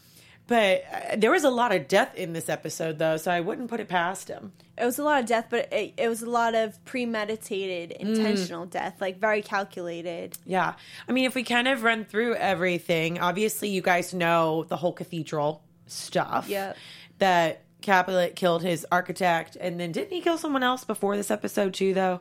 But 0.49 0.83
uh, 0.93 1.17
there 1.17 1.31
was 1.31 1.45
a 1.45 1.51
lot 1.51 1.73
of 1.73 1.87
death 1.87 2.17
in 2.17 2.33
this 2.33 2.49
episode, 2.49 2.99
though, 2.99 3.17
so 3.17 3.31
I 3.31 3.39
wouldn't 3.41 3.69
put 3.71 3.79
it 3.79 3.87
past 3.89 4.27
him. 4.27 4.53
It 4.77 4.85
was 4.85 4.99
a 4.99 5.05
lot 5.05 5.21
of 5.21 5.27
death, 5.27 5.47
but 5.49 5.73
it, 5.73 5.95
it 5.97 6.09
was 6.09 6.23
a 6.23 6.29
lot 6.29 6.57
of 6.57 6.85
premeditated, 6.85 7.97
Mm. 7.97 8.01
intentional 8.17 8.67
death, 8.67 8.97
like 9.01 9.21
very 9.21 9.43
calculated. 9.43 10.37
Yeah. 10.45 10.75
I 11.09 11.13
mean, 11.13 11.25
if 11.27 11.37
we 11.37 11.45
kind 11.45 11.69
of 11.69 11.85
run 11.85 12.05
through 12.05 12.35
everything, 12.35 13.21
obviously, 13.21 13.69
you 13.69 13.81
guys 13.81 14.13
know 14.13 14.65
the 14.65 14.77
whole 14.77 14.93
cathedral 14.93 15.63
stuff. 15.87 16.49
Yep. 16.49 16.77
That 17.21 17.63
Capulet 17.81 18.37
killed 18.37 18.63
his 18.63 18.87
architect, 18.93 19.57
and 19.59 19.79
then 19.81 19.93
didn't 19.93 20.11
he 20.13 20.21
kill 20.21 20.37
someone 20.37 20.63
else 20.63 20.85
before 20.85 21.17
this 21.17 21.31
episode, 21.31 21.73
too, 21.73 21.95
though? 21.95 22.21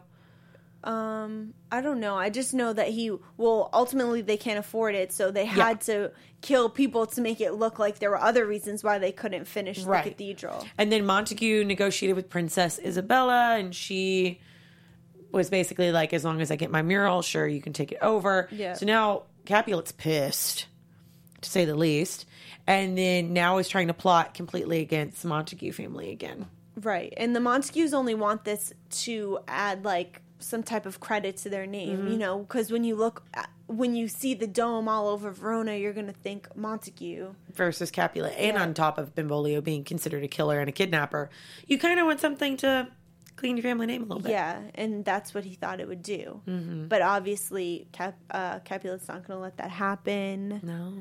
Um, 0.81 1.54
I 1.69 1.81
don't 1.81 2.00
know. 2.00 2.16
I 2.16 2.30
just 2.30 2.54
know 2.54 2.72
that 2.72 2.88
he 2.88 3.12
well 3.36 3.69
ultimately 3.74 4.22
they 4.22 4.38
can't 4.38 4.57
afford 4.60 4.96
it, 4.96 5.12
so 5.12 5.30
they 5.30 5.44
had 5.44 5.81
to 5.81 6.12
kill 6.42 6.69
people 6.69 7.06
to 7.07 7.19
make 7.22 7.42
it 7.42 7.51
look 7.54 7.80
like 7.80 8.00
there 8.00 8.10
were 8.10 8.19
other 8.22 8.46
reasons 8.46 8.81
why 8.81 8.98
they 8.98 9.12
couldn't 9.12 9.44
finish 9.46 9.84
Right. 9.84 10.06
the 10.06 10.12
cathedral. 10.12 10.66
And 10.78 10.90
then 10.90 11.06
Montague 11.06 11.66
negotiated 11.66 12.16
with 12.16 12.30
Princess 12.30 12.80
Isabella, 12.80 13.57
and 13.57 13.75
she 13.75 14.40
was 15.34 15.50
basically 15.50 15.92
like, 15.92 16.13
as 16.13 16.24
long 16.24 16.40
as 16.40 16.50
I 16.50 16.56
get 16.56 16.72
my 16.72 16.81
mural, 16.81 17.22
sure, 17.24 17.46
you 17.46 17.62
can 17.62 17.74
take 17.74 17.92
it 17.92 18.00
over. 18.01 18.48
Yeah. 18.50 18.74
So 18.75 18.86
now 18.86 19.24
Capulet's 19.46 19.92
pissed, 19.92 20.68
to 21.42 21.50
say 21.50 21.66
the 21.66 21.75
least. 21.75 22.25
And 22.69 22.98
then 22.98 23.33
now 23.33 23.57
is 23.57 23.68
trying 23.68 23.88
to 23.88 23.94
plot 23.94 24.33
completely 24.33 24.80
against 24.81 25.21
the 25.24 25.27
Montague 25.27 25.71
family 25.74 26.12
again. 26.12 26.45
Right. 26.75 27.13
And 27.18 27.36
the 27.36 27.39
Montagues 27.39 27.94
only 27.94 28.16
want 28.16 28.45
this 28.45 28.71
to 29.06 29.39
add 29.48 29.83
like 29.83 30.21
some 30.38 30.63
type 30.63 30.86
of 30.86 31.00
credit 31.00 31.36
to 31.38 31.50
their 31.50 31.66
name, 31.66 31.98
Mm-hmm. 31.98 32.07
you 32.10 32.18
know, 32.18 32.39
because 32.39 32.71
when 32.71 32.83
you 32.86 32.95
look 32.95 33.24
at, 33.33 33.50
when 33.68 33.95
you 33.95 34.07
see 34.07 34.33
the 34.33 34.48
dome 34.48 34.88
all 34.88 35.07
over 35.10 35.31
Verona, 35.31 35.75
you're 35.75 35.94
going 35.94 36.07
to 36.07 36.13
think 36.13 36.56
Montague. 36.56 37.33
Versus 37.54 37.92
Capulet, 37.92 38.33
and 38.38 38.56
Yeah. 38.56 38.62
on 38.62 38.74
top 38.74 38.98
of 38.98 39.13
Benvolio 39.15 39.62
being 39.62 39.83
considered 39.83 40.24
a 40.24 40.27
killer 40.27 40.60
and 40.60 40.69
a 40.69 40.72
kidnapper, 40.72 41.30
you 41.68 41.77
kind 41.77 42.00
of 42.00 42.06
want 42.06 42.19
something 42.22 42.56
to 42.57 42.88
clean 43.36 43.57
your 43.57 43.63
family 43.63 43.86
name 43.88 44.04
a 44.04 44.06
little 44.06 44.22
bit. 44.22 44.31
Yeah, 44.31 44.60
and 44.75 45.04
that's 45.04 45.33
what 45.33 45.44
he 45.44 45.56
thought 45.56 45.80
it 45.80 45.88
would 45.88 46.01
do. 46.04 46.42
Mm-hmm. 46.48 46.88
But 46.88 47.01
obviously, 47.01 47.88
Cap, 47.92 48.18
uh, 48.31 48.60
Capulet's 48.60 49.07
not 49.07 49.27
going 49.27 49.38
to 49.38 49.42
let 49.42 49.57
that 49.57 49.72
happen. 49.72 50.62
No, 50.63 50.94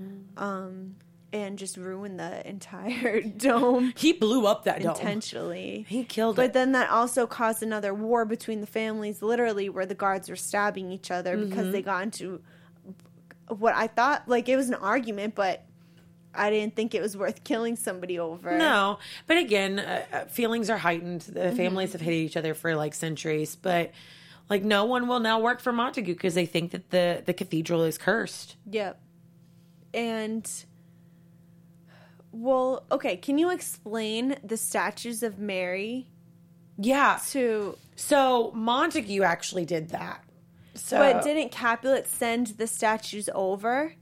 and 1.33 1.59
just 1.59 1.77
ruin 1.77 2.17
the 2.17 2.49
entire 2.49 3.21
dome 3.37 3.93
he 3.97 4.13
blew 4.13 4.47
up 4.47 4.65
that 4.65 4.81
dome. 4.83 4.91
intentionally. 4.93 5.85
He 5.89 6.05
killed 6.05 6.37
But 6.37 6.47
it. 6.47 6.53
then 6.55 6.73
that 6.73 6.91
also 6.91 7.27
caused 7.27 7.63
another 7.63 7.93
war 7.93 8.25
between 8.25 8.61
the 8.61 8.67
families, 8.67 9.21
literally, 9.23 9.69
where 9.69 9.85
the 9.87 9.95
guards 9.95 10.29
were 10.31 10.37
stabbing 10.37 10.91
each 10.91 11.11
other 11.11 11.37
Mm-hmm. 11.37 11.49
because 11.51 11.73
they 11.73 11.83
got 11.83 12.03
into 12.05 12.41
what 13.49 13.75
I 13.75 13.87
thought 13.87 14.29
like 14.29 14.49
it 14.49 14.57
was 14.57 14.69
an 14.69 14.75
argument, 14.75 15.35
but 15.35 15.65
I 16.35 16.51
didn't 16.51 16.77
think 16.77 16.95
it 16.95 17.01
was 17.03 17.17
worth 17.17 17.43
killing 17.45 17.77
somebody 17.77 18.19
over. 18.19 18.57
No, 18.59 18.99
but 19.27 19.39
again, 19.39 19.79
uh, 19.79 20.05
uh, 20.13 20.25
feelings 20.27 20.71
are 20.71 20.79
heightened. 20.79 21.23
The 21.23 21.41
Mm-hmm. 21.41 21.57
families 21.57 21.93
have 21.93 22.01
hated 22.03 22.19
each 22.19 22.37
other 22.37 22.55
for 22.55 22.77
like 22.77 22.95
centuries, 22.95 23.57
but 23.57 23.93
like 24.51 24.63
no 24.63 24.85
one 24.85 25.09
will 25.09 25.21
now 25.21 25.41
work 25.41 25.61
for 25.61 25.73
Montague 25.73 26.13
because 26.15 26.35
they 26.35 26.47
think 26.47 26.71
that 26.73 26.91
the 26.91 27.23
the 27.25 27.33
cathedral 27.35 27.83
is 27.85 27.99
cursed. 27.99 28.57
Yep. 28.71 29.01
And 29.95 30.51
well, 32.33 32.85
okay, 32.93 33.17
can 33.17 33.39
you 33.39 33.51
explain 33.51 34.37
the 34.45 34.57
statues 34.57 35.23
of 35.23 35.39
Mary 35.39 36.09
Yeah. 36.77 37.19
to 37.31 37.77
So 37.97 38.51
Montague 38.55 39.23
actually 39.23 39.65
did 39.65 39.89
that. 39.91 40.25
So 40.75 40.99
But 40.99 41.23
didn't 41.25 41.51
Capulet 41.51 42.07
send 42.07 42.49
the 42.59 42.67
statues 42.67 43.29
over? 43.35 43.95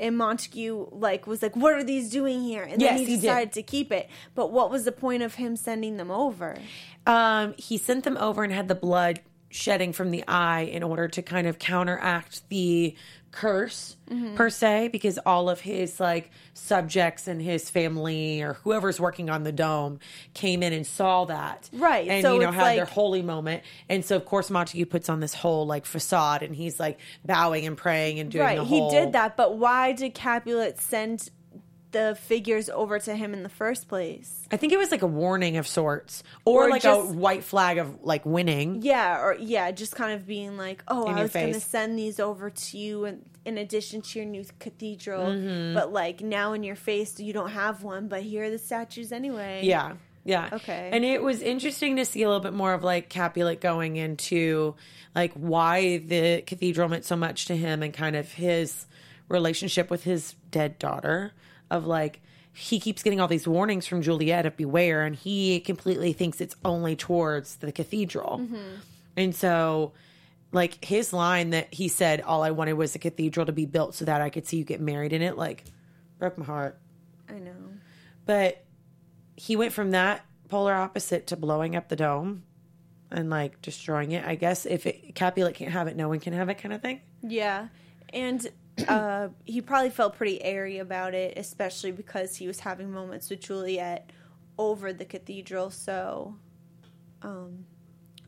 And 0.00 0.16
Montague 0.16 0.88
like 0.92 1.26
was 1.26 1.42
like, 1.42 1.56
"What 1.56 1.72
are 1.74 1.82
these 1.82 2.08
doing 2.10 2.42
here?" 2.42 2.62
And 2.62 2.80
Yes, 2.80 2.90
then 2.90 2.98
he 2.98 3.04
he 3.04 3.12
did. 3.16 3.20
decided 3.22 3.52
to 3.54 3.62
keep 3.64 3.90
it. 3.90 4.08
But 4.34 4.52
what 4.52 4.70
was 4.70 4.84
the 4.84 4.92
point 4.92 5.24
of 5.24 5.34
him 5.36 5.56
sending 5.56 5.96
them 5.96 6.10
over? 6.10 6.56
um, 7.06 7.54
he 7.56 7.78
sent 7.78 8.04
them 8.04 8.16
over 8.18 8.44
and 8.44 8.52
had 8.52 8.68
the 8.68 8.74
blood 8.74 9.20
shedding 9.50 9.92
from 9.92 10.10
the 10.10 10.24
eye 10.28 10.60
in 10.62 10.82
order 10.82 11.08
to 11.08 11.22
kind 11.22 11.46
of 11.46 11.58
counteract 11.58 12.48
the 12.48 12.94
curse 13.30 13.94
Mm-hmm. 14.08 14.36
per 14.36 14.48
se 14.48 14.88
because 14.88 15.18
all 15.26 15.50
of 15.50 15.60
his 15.60 16.00
like 16.00 16.30
subjects 16.54 17.28
and 17.28 17.42
his 17.42 17.68
family 17.68 18.40
or 18.40 18.54
whoever's 18.54 18.98
working 18.98 19.28
on 19.28 19.42
the 19.42 19.52
dome 19.52 20.00
came 20.32 20.62
in 20.62 20.72
and 20.72 20.86
saw 20.86 21.26
that 21.26 21.68
Right, 21.74 22.08
and 22.08 22.22
so 22.22 22.32
you 22.32 22.40
know 22.40 22.50
had 22.50 22.78
their 22.78 22.86
holy 22.86 23.20
moment 23.20 23.64
and 23.90 24.02
so 24.02 24.16
of 24.16 24.24
course 24.24 24.48
montague 24.48 24.86
puts 24.86 25.10
on 25.10 25.20
this 25.20 25.34
whole 25.34 25.66
like 25.66 25.84
facade 25.84 26.42
and 26.42 26.56
he's 26.56 26.80
like 26.80 26.98
bowing 27.22 27.66
and 27.66 27.76
praying 27.76 28.18
and 28.18 28.30
doing 28.30 28.44
right, 28.46 28.56
the 28.56 28.64
he 28.64 28.78
whole 28.78 28.90
did 28.90 29.12
that. 29.12 29.36
But 29.36 29.58
why 29.58 29.92
did 29.92 30.14
Capulet 30.14 30.80
send 30.80 31.28
the 31.90 32.16
figures 32.20 32.68
over 32.68 32.98
to 32.98 33.14
him 33.16 33.32
in 33.32 33.42
the 33.42 33.48
first 33.48 33.88
place. 33.88 34.42
I 34.50 34.56
think 34.58 34.72
it 34.72 34.76
was 34.78 34.90
like 34.90 35.02
a 35.02 35.06
warning 35.06 35.56
of 35.56 35.66
sorts, 35.66 36.22
or, 36.44 36.66
Or 36.66 36.70
like 36.70 36.82
just- 36.82 37.10
a 37.10 37.12
white 37.12 37.44
flag 37.44 37.78
of 37.78 38.02
like 38.02 38.26
winning. 38.26 38.82
Yeah, 38.82 39.20
or 39.22 39.34
yeah, 39.38 39.70
just 39.70 39.94
kind 39.96 40.12
of 40.12 40.26
being 40.26 40.56
like, 40.56 40.82
"Oh, 40.88 41.08
In 41.08 41.14
I 41.18 41.22
was 41.22 41.32
going 41.32 41.52
to 41.54 41.60
send 41.60 41.98
these 41.98 42.20
over 42.20 42.50
to 42.50 42.78
you 42.78 43.04
in, 43.06 43.22
in 43.46 43.56
addition 43.58 44.02
to 44.02 44.18
your 44.18 44.28
new 44.28 44.44
cathedral, 44.58 45.26
Mm-hmm. 45.26 45.74
but 45.74 45.92
like 45.92 46.20
now 46.20 46.52
in 46.52 46.62
your 46.62 46.76
face 46.76 47.18
you 47.18 47.32
don't 47.32 47.50
have 47.50 47.82
one, 47.82 48.08
but 48.08 48.22
here 48.22 48.44
are 48.44 48.50
the 48.50 48.58
statues 48.58 49.10
anyway." 49.12 49.62
Yeah. 49.64 49.94
Yeah. 50.24 50.50
Okay. 50.52 50.90
And 50.92 51.06
it 51.06 51.22
was 51.22 51.40
interesting 51.40 51.96
to 51.96 52.04
see 52.04 52.22
a 52.22 52.26
little 52.28 52.42
bit 52.42 52.52
more 52.52 52.74
of 52.74 52.84
like 52.84 53.08
Capulet 53.08 53.62
going 53.62 53.96
into 53.96 54.74
like 55.14 55.32
why 55.32 55.96
the 55.98 56.42
cathedral 56.46 56.86
meant 56.90 57.06
so 57.06 57.16
much 57.16 57.46
to 57.46 57.56
him 57.56 57.82
and 57.82 57.94
kind 57.94 58.14
of 58.14 58.30
his 58.32 58.84
relationship 59.28 59.90
with 59.90 60.04
his 60.04 60.34
dead 60.50 60.78
daughter 60.78 61.32
of 61.70 61.86
like 61.86 62.20
he 62.54 62.80
keeps 62.80 63.02
getting 63.02 63.20
all 63.20 63.28
these 63.28 63.46
warnings 63.46 63.86
from 63.86 64.02
Juliet 64.02 64.46
of 64.46 64.56
beware 64.56 65.04
and 65.04 65.14
he 65.14 65.60
completely 65.60 66.12
thinks 66.12 66.40
it's 66.40 66.56
only 66.64 66.96
towards 66.96 67.56
the 67.56 67.70
cathedral. 67.70 68.38
Mm-hmm. 68.38 68.76
And 69.16 69.34
so 69.34 69.92
like 70.50 70.84
his 70.84 71.12
line 71.12 71.50
that 71.50 71.72
he 71.72 71.88
said 71.88 72.20
all 72.22 72.42
I 72.42 72.50
wanted 72.50 72.72
was 72.74 72.92
the 72.92 72.98
cathedral 72.98 73.46
to 73.46 73.52
be 73.52 73.66
built 73.66 73.94
so 73.94 74.04
that 74.06 74.20
I 74.20 74.30
could 74.30 74.46
see 74.46 74.56
you 74.56 74.64
get 74.64 74.80
married 74.80 75.12
in 75.12 75.22
it 75.22 75.36
like 75.36 75.64
broke 76.18 76.38
my 76.38 76.44
heart. 76.44 76.78
I 77.28 77.34
know. 77.34 77.52
But 78.26 78.64
he 79.36 79.56
went 79.56 79.72
from 79.72 79.92
that 79.92 80.24
polar 80.48 80.74
opposite 80.74 81.28
to 81.28 81.36
blowing 81.36 81.76
up 81.76 81.88
the 81.88 81.96
dome 81.96 82.42
and 83.10 83.30
like 83.30 83.60
destroying 83.62 84.12
it. 84.12 84.24
I 84.24 84.34
guess 84.34 84.66
if 84.66 84.86
it, 84.86 85.14
Capulet 85.14 85.54
can't 85.54 85.72
have 85.72 85.88
it, 85.88 85.96
no 85.96 86.08
one 86.08 86.20
can 86.20 86.32
have 86.32 86.48
it, 86.48 86.58
kind 86.58 86.74
of 86.74 86.82
thing. 86.82 87.00
Yeah. 87.22 87.68
And 88.12 88.46
uh, 88.86 89.28
he 89.44 89.60
probably 89.60 89.90
felt 89.90 90.16
pretty 90.16 90.42
airy 90.42 90.78
about 90.78 91.14
it, 91.14 91.36
especially 91.36 91.90
because 91.92 92.36
he 92.36 92.46
was 92.46 92.60
having 92.60 92.90
moments 92.90 93.30
with 93.30 93.40
Juliet 93.40 94.10
over 94.58 94.92
the 94.92 95.04
cathedral. 95.04 95.70
So, 95.70 96.36
um, 97.22 97.64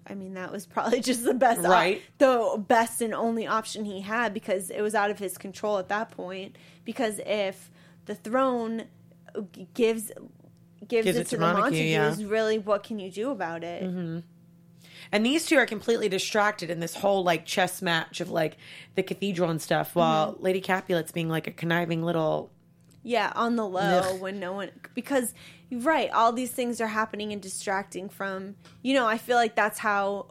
I 0.06 0.14
mean, 0.14 0.34
that 0.34 0.50
was 0.50 0.66
probably 0.66 1.00
just 1.02 1.24
the 1.24 1.34
best, 1.34 1.64
op- 1.64 1.98
the 2.18 2.64
best 2.66 3.00
and 3.00 3.14
only 3.14 3.46
option 3.46 3.84
he 3.84 4.00
had 4.00 4.34
because 4.34 4.70
it 4.70 4.80
was 4.82 4.94
out 4.94 5.10
of 5.10 5.18
his 5.18 5.38
control 5.38 5.78
at 5.78 5.88
that 5.88 6.10
point. 6.10 6.56
Because 6.84 7.20
if 7.24 7.70
the 8.06 8.14
throne 8.14 8.84
gives 9.74 10.10
gives, 10.88 11.04
Gives 11.04 11.18
it, 11.18 11.20
it 11.20 11.26
to, 11.28 11.36
the 11.36 11.42
Montague, 11.42 11.62
Montagues, 11.62 12.20
yeah. 12.20 12.26
really, 12.28 12.58
what 12.58 12.82
can 12.82 12.98
you 12.98 13.10
do 13.10 13.30
about 13.30 13.62
it? 13.62 13.82
And 15.12 15.26
these 15.26 15.46
two 15.46 15.56
are 15.56 15.66
completely 15.66 16.08
distracted 16.08 16.70
in 16.70 16.80
this 16.80 16.94
whole 16.94 17.24
like 17.24 17.44
chess 17.44 17.82
match 17.82 18.20
of 18.20 18.30
like 18.30 18.56
the 18.94 19.02
cathedral 19.02 19.50
and 19.50 19.60
stuff, 19.60 19.94
while 19.94 20.32
mm-hmm. 20.32 20.42
Lady 20.42 20.60
Capulet's 20.60 21.12
being 21.12 21.28
like 21.28 21.46
a 21.46 21.50
conniving 21.50 22.02
little. 22.02 22.50
Yeah, 23.02 23.32
on 23.34 23.56
the 23.56 23.66
low 23.66 23.80
Ugh. 23.80 24.20
when 24.20 24.38
no 24.38 24.52
one 24.52 24.70
because 24.94 25.34
right, 25.72 26.10
all 26.10 26.32
these 26.32 26.50
things 26.50 26.80
are 26.80 26.86
happening 26.86 27.32
and 27.32 27.40
distracting 27.40 28.08
from 28.08 28.56
you 28.82 28.94
know, 28.94 29.06
I 29.06 29.18
feel 29.18 29.36
like 29.36 29.56
that's 29.56 29.78
how 29.78 30.26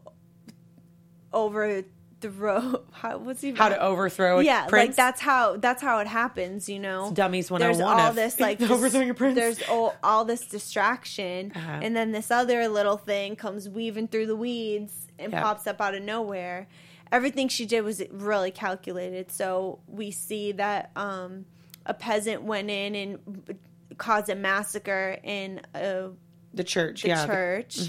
over 1.33 1.83
the 2.21 2.29
road 2.29 2.81
how 2.91 3.17
what's 3.17 3.41
he 3.41 3.51
How 3.51 3.69
to 3.69 3.81
overthrow 3.81 4.39
a 4.39 4.43
yeah, 4.43 4.65
prince. 4.67 4.89
like 4.89 4.95
that's 4.95 5.21
how 5.21 5.57
that's 5.57 5.81
how 5.81 5.99
it 5.99 6.07
happens, 6.07 6.67
you 6.69 6.79
know. 6.79 7.11
Dummies 7.13 7.49
when 7.51 7.61
There's 7.61 7.77
101 7.77 8.05
all 8.07 8.13
this 8.13 8.39
like 8.41 8.57
dis- 8.59 8.69
overthrowing 8.69 9.09
a 9.09 9.13
prince. 9.13 9.35
There's 9.35 9.61
all, 9.69 9.95
all 10.03 10.25
this 10.25 10.41
distraction, 10.47 11.51
Uh-huh. 11.55 11.79
and 11.81 11.95
then 11.95 12.11
this 12.11 12.31
other 12.31 12.67
little 12.67 12.97
thing 12.97 13.35
comes 13.35 13.67
weaving 13.69 14.07
through 14.09 14.25
the 14.27 14.35
weeds 14.35 14.93
and 15.17 15.31
Yeah. 15.31 15.41
pops 15.41 15.67
up 15.67 15.79
out 15.81 15.95
of 15.95 16.03
nowhere. 16.03 16.67
Everything 17.11 17.47
she 17.47 17.65
did 17.65 17.81
was 17.81 18.01
really 18.11 18.51
calculated. 18.51 19.31
So 19.31 19.79
we 19.87 20.11
see 20.11 20.51
that 20.53 20.91
um, 20.95 21.45
a 21.85 21.93
peasant 21.93 22.43
went 22.43 22.69
in 22.69 22.95
and 22.95 23.57
caused 23.97 24.29
a 24.29 24.35
massacre 24.35 25.17
in 25.23 25.61
a 25.73 26.09
the 26.53 26.63
church, 26.63 27.01
the 27.01 27.07
yeah. 27.09 27.25
the- 27.25 27.31
church, 27.33 27.79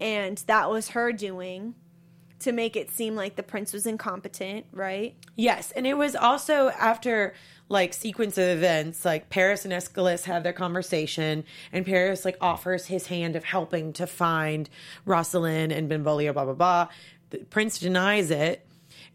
and 0.00 0.38
that 0.46 0.70
was 0.70 0.88
her 0.90 1.12
doing 1.12 1.74
to 2.40 2.52
make 2.52 2.76
it 2.76 2.90
seem 2.90 3.14
like 3.14 3.36
the 3.36 3.42
prince 3.42 3.72
was 3.72 3.86
incompetent, 3.86 4.66
right? 4.72 5.14
Yes, 5.36 5.72
and 5.72 5.86
it 5.86 5.94
was 5.94 6.14
also 6.14 6.68
after 6.70 7.34
like 7.68 7.92
sequence 7.92 8.38
of 8.38 8.44
events, 8.44 9.04
like 9.04 9.28
Paris 9.28 9.64
and 9.64 9.74
Escalus 9.74 10.24
have 10.24 10.42
their 10.42 10.52
conversation, 10.52 11.44
and 11.72 11.84
Paris 11.84 12.24
like 12.24 12.36
offers 12.40 12.86
his 12.86 13.06
hand 13.08 13.36
of 13.36 13.44
helping 13.44 13.92
to 13.94 14.06
find 14.06 14.68
Rosalind 15.04 15.72
and 15.72 15.88
Benvolio, 15.88 16.32
blah 16.32 16.44
blah 16.44 16.54
blah. 16.54 16.88
The 17.30 17.38
prince 17.38 17.78
denies 17.78 18.30
it, 18.30 18.66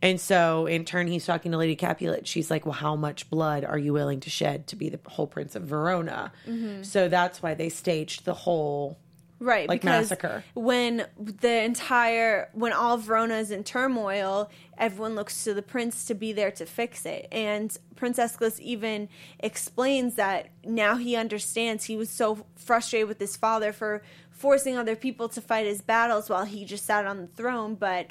and 0.02 0.20
so 0.20 0.68
in 0.68 0.86
turn 0.86 1.08
he's 1.08 1.26
talking 1.26 1.52
to 1.52 1.58
Lady 1.58 1.76
Capulet. 1.76 2.28
She's 2.28 2.52
like, 2.52 2.66
"Well, 2.66 2.74
how 2.74 2.96
much 2.96 3.30
blood 3.30 3.66
are 3.66 3.78
you 3.78 3.94
willing 3.94 4.20
to 4.22 4.30
shed 4.30 4.68
to 4.68 4.76
be 4.76 4.90
the 4.90 5.00
whole 5.08 5.28
Prince 5.28 5.56
of 5.56 5.64
Verona?" 5.64 6.32
Mm-hmm. 6.46 6.84
So 6.84 7.08
that's 7.10 7.42
why 7.42 7.54
they 7.56 7.70
staged 7.70 8.26
the 8.26 8.34
whole. 8.34 9.00
Right, 9.44 9.68
Like 9.68 9.82
because 9.82 10.10
massacre. 10.10 10.44
When 10.54 11.06
the 11.18 11.64
entire 11.64 12.50
when 12.54 12.72
all 12.72 12.96
of 12.96 13.02
Verona 13.02 13.36
is 13.36 13.52
in 13.52 13.66
turmoil, 13.66 14.50
everyone 14.78 15.16
looks 15.16 15.44
to 15.44 15.54
the 15.54 15.62
prince 15.62 16.06
to 16.06 16.14
be 16.14 16.32
there 16.32 16.52
to 16.52 16.66
fix 16.66 17.06
it. 17.06 17.28
And 17.30 17.76
Prince 17.98 18.20
Escalus 18.20 18.58
even 18.62 19.10
explains 19.40 20.16
that 20.16 20.50
now 20.64 20.96
he 20.96 21.18
understands 21.18 21.84
he 21.84 21.98
was 21.98 22.10
so 22.10 22.46
frustrated 22.56 23.10
with 23.10 23.20
his 23.20 23.36
father 23.36 23.74
for 23.74 24.02
forcing 24.32 24.78
other 24.78 24.96
people 24.96 25.28
to 25.30 25.42
fight 25.42 25.66
his 25.66 25.82
battles 25.82 26.30
while 26.30 26.46
he 26.46 26.64
just 26.64 26.86
sat 26.86 27.06
on 27.06 27.18
the 27.18 27.28
throne, 27.28 27.76
but 27.76 28.08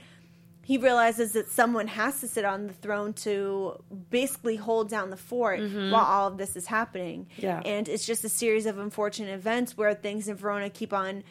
he 0.64 0.78
realizes 0.78 1.32
that 1.32 1.50
someone 1.50 1.88
has 1.88 2.20
to 2.20 2.28
sit 2.28 2.44
on 2.44 2.68
the 2.68 2.72
throne 2.72 3.12
to 3.14 3.82
basically 4.10 4.56
hold 4.56 4.88
down 4.88 5.10
the 5.10 5.16
fort 5.16 5.60
while 5.60 5.96
all 5.96 6.28
of 6.28 6.38
this 6.38 6.54
is 6.56 6.66
happening. 6.66 7.26
Mm-hmm. 7.32 7.44
Yeah. 7.46 7.60
And 7.64 7.88
it's 7.88 8.06
just 8.06 8.22
a 8.24 8.28
series 8.28 8.66
of 8.66 8.78
unfortunate 8.78 9.34
events 9.34 9.76
where 9.76 9.92
things 9.94 10.28
in 10.28 10.36
Verona 10.36 10.70
keep 10.70 10.92
on 10.92 11.24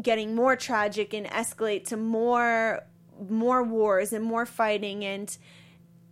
getting 0.00 0.34
more 0.34 0.56
tragic 0.56 1.12
and 1.14 1.26
escalate 1.26 1.84
to 1.88 1.96
more 1.96 2.84
more 3.28 3.62
wars 3.62 4.12
and 4.12 4.24
more 4.24 4.44
fighting 4.44 5.04
and 5.04 5.38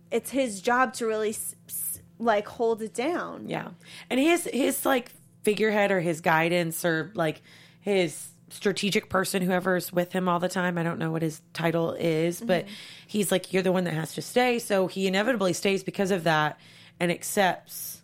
it's 0.09 0.29
his 0.31 0.61
job 0.61 0.93
to 0.93 1.05
really 1.05 1.31
s- 1.31 1.53
s- 1.67 1.99
like 2.19 2.47
hold 2.47 2.81
it 2.81 2.93
down. 2.93 3.49
Yeah. 3.49 3.69
And 4.09 4.19
his 4.19 4.45
his 4.53 4.85
like 4.85 5.11
figurehead 5.41 5.91
or 5.91 5.99
his 5.99 6.21
guidance 6.21 6.85
or 6.85 7.11
like 7.15 7.41
his 7.81 8.29
strategic 8.53 9.09
person 9.09 9.41
whoever's 9.41 9.91
with 9.91 10.13
him 10.13 10.29
all 10.29 10.39
the 10.39 10.49
time, 10.49 10.77
I 10.77 10.83
don't 10.83 10.99
know 10.99 11.11
what 11.11 11.21
his 11.21 11.41
title 11.53 11.93
is, 11.93 12.39
but 12.39 12.65
mm-hmm. 12.65 12.73
he's 13.07 13.31
like 13.31 13.51
you're 13.51 13.63
the 13.63 13.71
one 13.71 13.83
that 13.85 13.93
has 13.93 14.13
to 14.13 14.21
stay, 14.21 14.59
so 14.59 14.87
he 14.87 15.07
inevitably 15.07 15.53
stays 15.53 15.83
because 15.83 16.11
of 16.11 16.23
that 16.23 16.59
and 16.99 17.11
accepts 17.11 18.01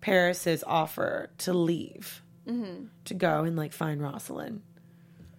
Paris's 0.00 0.62
offer 0.66 1.30
to 1.38 1.52
leave. 1.52 2.22
Mm-hmm. 2.46 2.86
To 3.06 3.14
go 3.14 3.42
and 3.42 3.56
like 3.56 3.72
find 3.72 4.00
Rosalind. 4.00 4.62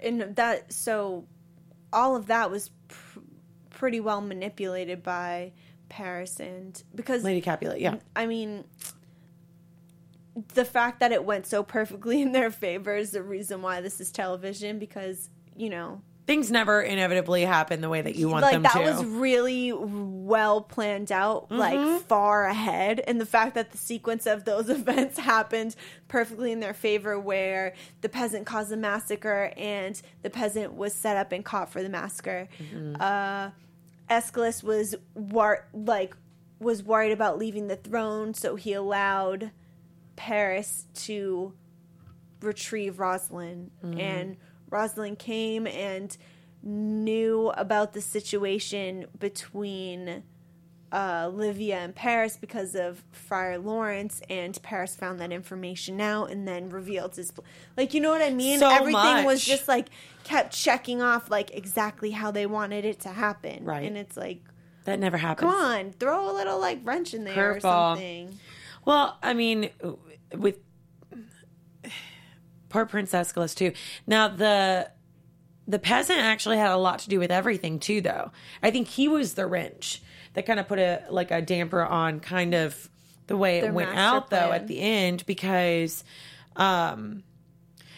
And 0.01 0.35
that 0.35 0.73
so 0.73 1.25
all 1.93 2.15
of 2.15 2.27
that 2.27 2.51
was 2.51 2.69
pr- 2.87 3.19
pretty 3.69 3.99
well 3.99 4.19
manipulated 4.19 5.03
by 5.03 5.53
Paris 5.89 6.39
and 6.39 6.81
because 6.93 7.23
Lady 7.23 7.41
Capulet, 7.41 7.79
yeah. 7.79 7.95
I 8.15 8.25
mean, 8.25 8.65
the 10.53 10.65
fact 10.65 10.99
that 10.99 11.11
it 11.11 11.23
went 11.23 11.45
so 11.45 11.63
perfectly 11.63 12.21
in 12.23 12.31
their 12.31 12.51
favor 12.51 12.95
is 12.95 13.11
the 13.11 13.23
reason 13.23 13.61
why 13.61 13.81
this 13.81 13.99
is 13.99 14.11
television 14.11 14.79
because, 14.79 15.29
you 15.55 15.69
know, 15.69 16.01
Things 16.25 16.51
never 16.51 16.81
inevitably 16.81 17.45
happen 17.45 17.79
the 17.79 17.87
way 17.87 18.01
that 18.01 18.15
you 18.17 18.27
want 18.27 18.41
like 18.41 18.51
them 18.51 18.63
that 18.63 18.73
to. 18.73 18.81
was 18.81 19.05
really 19.05 19.71
well 19.71 20.59
planned 20.59 21.09
out, 21.09 21.49
like 21.49 22.01
far 22.01 22.47
ahead. 22.47 22.99
And 23.07 23.21
the 23.21 23.25
fact 23.25 23.55
that 23.55 23.71
the 23.71 23.77
sequence 23.77 24.25
of 24.25 24.43
those 24.43 24.69
events 24.79 25.17
happened 25.17 25.73
perfectly 26.09 26.51
in 26.51 26.59
their 26.59 26.73
favor, 26.73 27.17
where 27.17 27.75
the 28.01 28.09
peasant 28.09 28.45
caused 28.45 28.71
the 28.71 28.75
massacre 28.75 29.53
and 29.55 30.01
the 30.21 30.29
peasant 30.29 30.73
was 30.73 30.91
set 30.91 31.15
up 31.15 31.31
and 31.31 31.45
caught 31.45 31.71
for 31.71 31.81
the 31.81 31.87
massacre. 31.87 32.49
Uh, 32.99 33.51
Escalus 34.09 34.61
was 34.61 34.95
war- 35.13 35.65
like 35.73 36.13
was 36.59 36.83
worried 36.83 37.13
about 37.13 37.37
leaving 37.37 37.69
the 37.69 37.77
throne, 37.77 38.33
so 38.33 38.57
he 38.57 38.73
allowed 38.73 39.51
Paris 40.17 40.87
to 41.05 41.53
retrieve 42.41 42.99
Rosalind. 42.99 43.71
And 43.81 44.35
Rosalind 44.69 45.17
came 45.17 45.65
and 45.65 46.15
knew 46.61 47.49
about 47.55 47.93
the 47.93 48.01
situation 48.01 49.05
between 49.17 50.23
uh, 50.91 51.29
Livia 51.33 51.77
and 51.77 51.93
Paris 51.95 52.37
because 52.37 52.75
of 52.75 53.03
Friar 53.11 53.57
Lawrence, 53.57 54.21
and 54.29 54.61
Paris 54.61 54.95
found 54.95 55.19
that 55.19 55.31
information 55.31 55.99
out 56.01 56.31
and 56.31 56.47
then 56.47 56.69
revealed 56.69 57.15
his. 57.15 57.31
Like, 57.75 57.93
you 57.93 58.01
know 58.01 58.09
what 58.09 58.21
I 58.21 58.31
mean? 58.31 58.59
So 58.59 58.69
Everything 58.69 59.25
was 59.25 59.43
just 59.43 59.67
like 59.67 59.87
kept 60.23 60.53
checking 60.53 61.01
off 61.01 61.29
like 61.29 61.51
exactly 61.53 62.11
how 62.11 62.31
they 62.31 62.45
wanted 62.45 62.85
it 62.85 62.99
to 63.01 63.09
happen. 63.09 63.63
Right. 63.65 63.85
And 63.85 63.97
it's 63.97 64.17
like, 64.17 64.39
that 64.85 64.99
never 64.99 65.17
happens. 65.17 65.51
come 65.51 65.61
on, 65.61 65.91
throw 65.93 66.31
a 66.31 66.33
little 66.33 66.59
like 66.59 66.79
wrench 66.83 67.13
in 67.13 67.25
there 67.25 67.55
or 67.55 67.59
something. 67.59 68.39
Well, 68.85 69.17
I 69.21 69.33
mean, 69.33 69.69
with 70.35 70.59
poor 72.69 72.85
Prince 72.85 73.13
Escalus 73.13 73.55
too. 73.55 73.73
Now 74.05 74.27
the 74.27 74.91
the 75.67 75.79
peasant 75.79 76.19
actually 76.19 76.57
had 76.57 76.71
a 76.71 76.77
lot 76.77 76.99
to 76.99 77.09
do 77.09 77.19
with 77.19 77.31
everything 77.31 77.79
too, 77.79 77.99
though. 78.01 78.31
I 78.63 78.71
think 78.71 78.87
he 78.87 79.07
was 79.07 79.33
the 79.33 79.45
wrench 79.45 80.01
that 80.33 80.45
kind 80.45 80.59
of 80.59 80.67
put 80.67 80.79
a 80.79 81.03
like 81.09 81.31
a 81.31 81.41
damper 81.41 81.83
on 81.83 82.19
kind 82.19 82.53
of 82.53 82.89
the 83.27 83.35
way 83.37 83.57
it 83.59 83.61
Their 83.63 83.73
went 83.73 83.89
master 83.93 83.99
out 84.17 84.29
though 84.29 84.51
at 84.53 84.67
the 84.67 84.79
end 84.79 85.25
because 85.25 86.03
um 86.55 87.23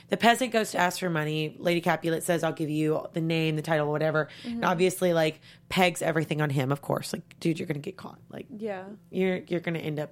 the 0.09 0.17
peasant 0.17 0.51
goes 0.51 0.71
to 0.71 0.79
ask 0.79 0.99
for 0.99 1.09
money. 1.11 1.55
Lady 1.59 1.81
Capulet 1.81 2.23
says, 2.23 2.43
I'll 2.43 2.51
give 2.51 2.71
you 2.71 3.05
the 3.13 3.21
name, 3.21 3.55
the 3.55 3.61
title, 3.61 3.91
whatever. 3.91 4.27
Mm-hmm. 4.41 4.55
And 4.55 4.65
obviously, 4.65 5.13
like, 5.13 5.39
pegs 5.69 6.01
everything 6.01 6.41
on 6.41 6.49
him, 6.49 6.71
of 6.71 6.81
course. 6.81 7.13
Like, 7.13 7.39
dude, 7.39 7.59
you're 7.59 7.67
going 7.67 7.75
to 7.75 7.79
get 7.79 7.95
caught. 7.95 8.17
Like, 8.31 8.47
Yeah. 8.57 8.85
you're 9.11 9.37
you're 9.47 9.59
going 9.59 9.75
to 9.75 9.79
end 9.79 9.99
up 9.99 10.09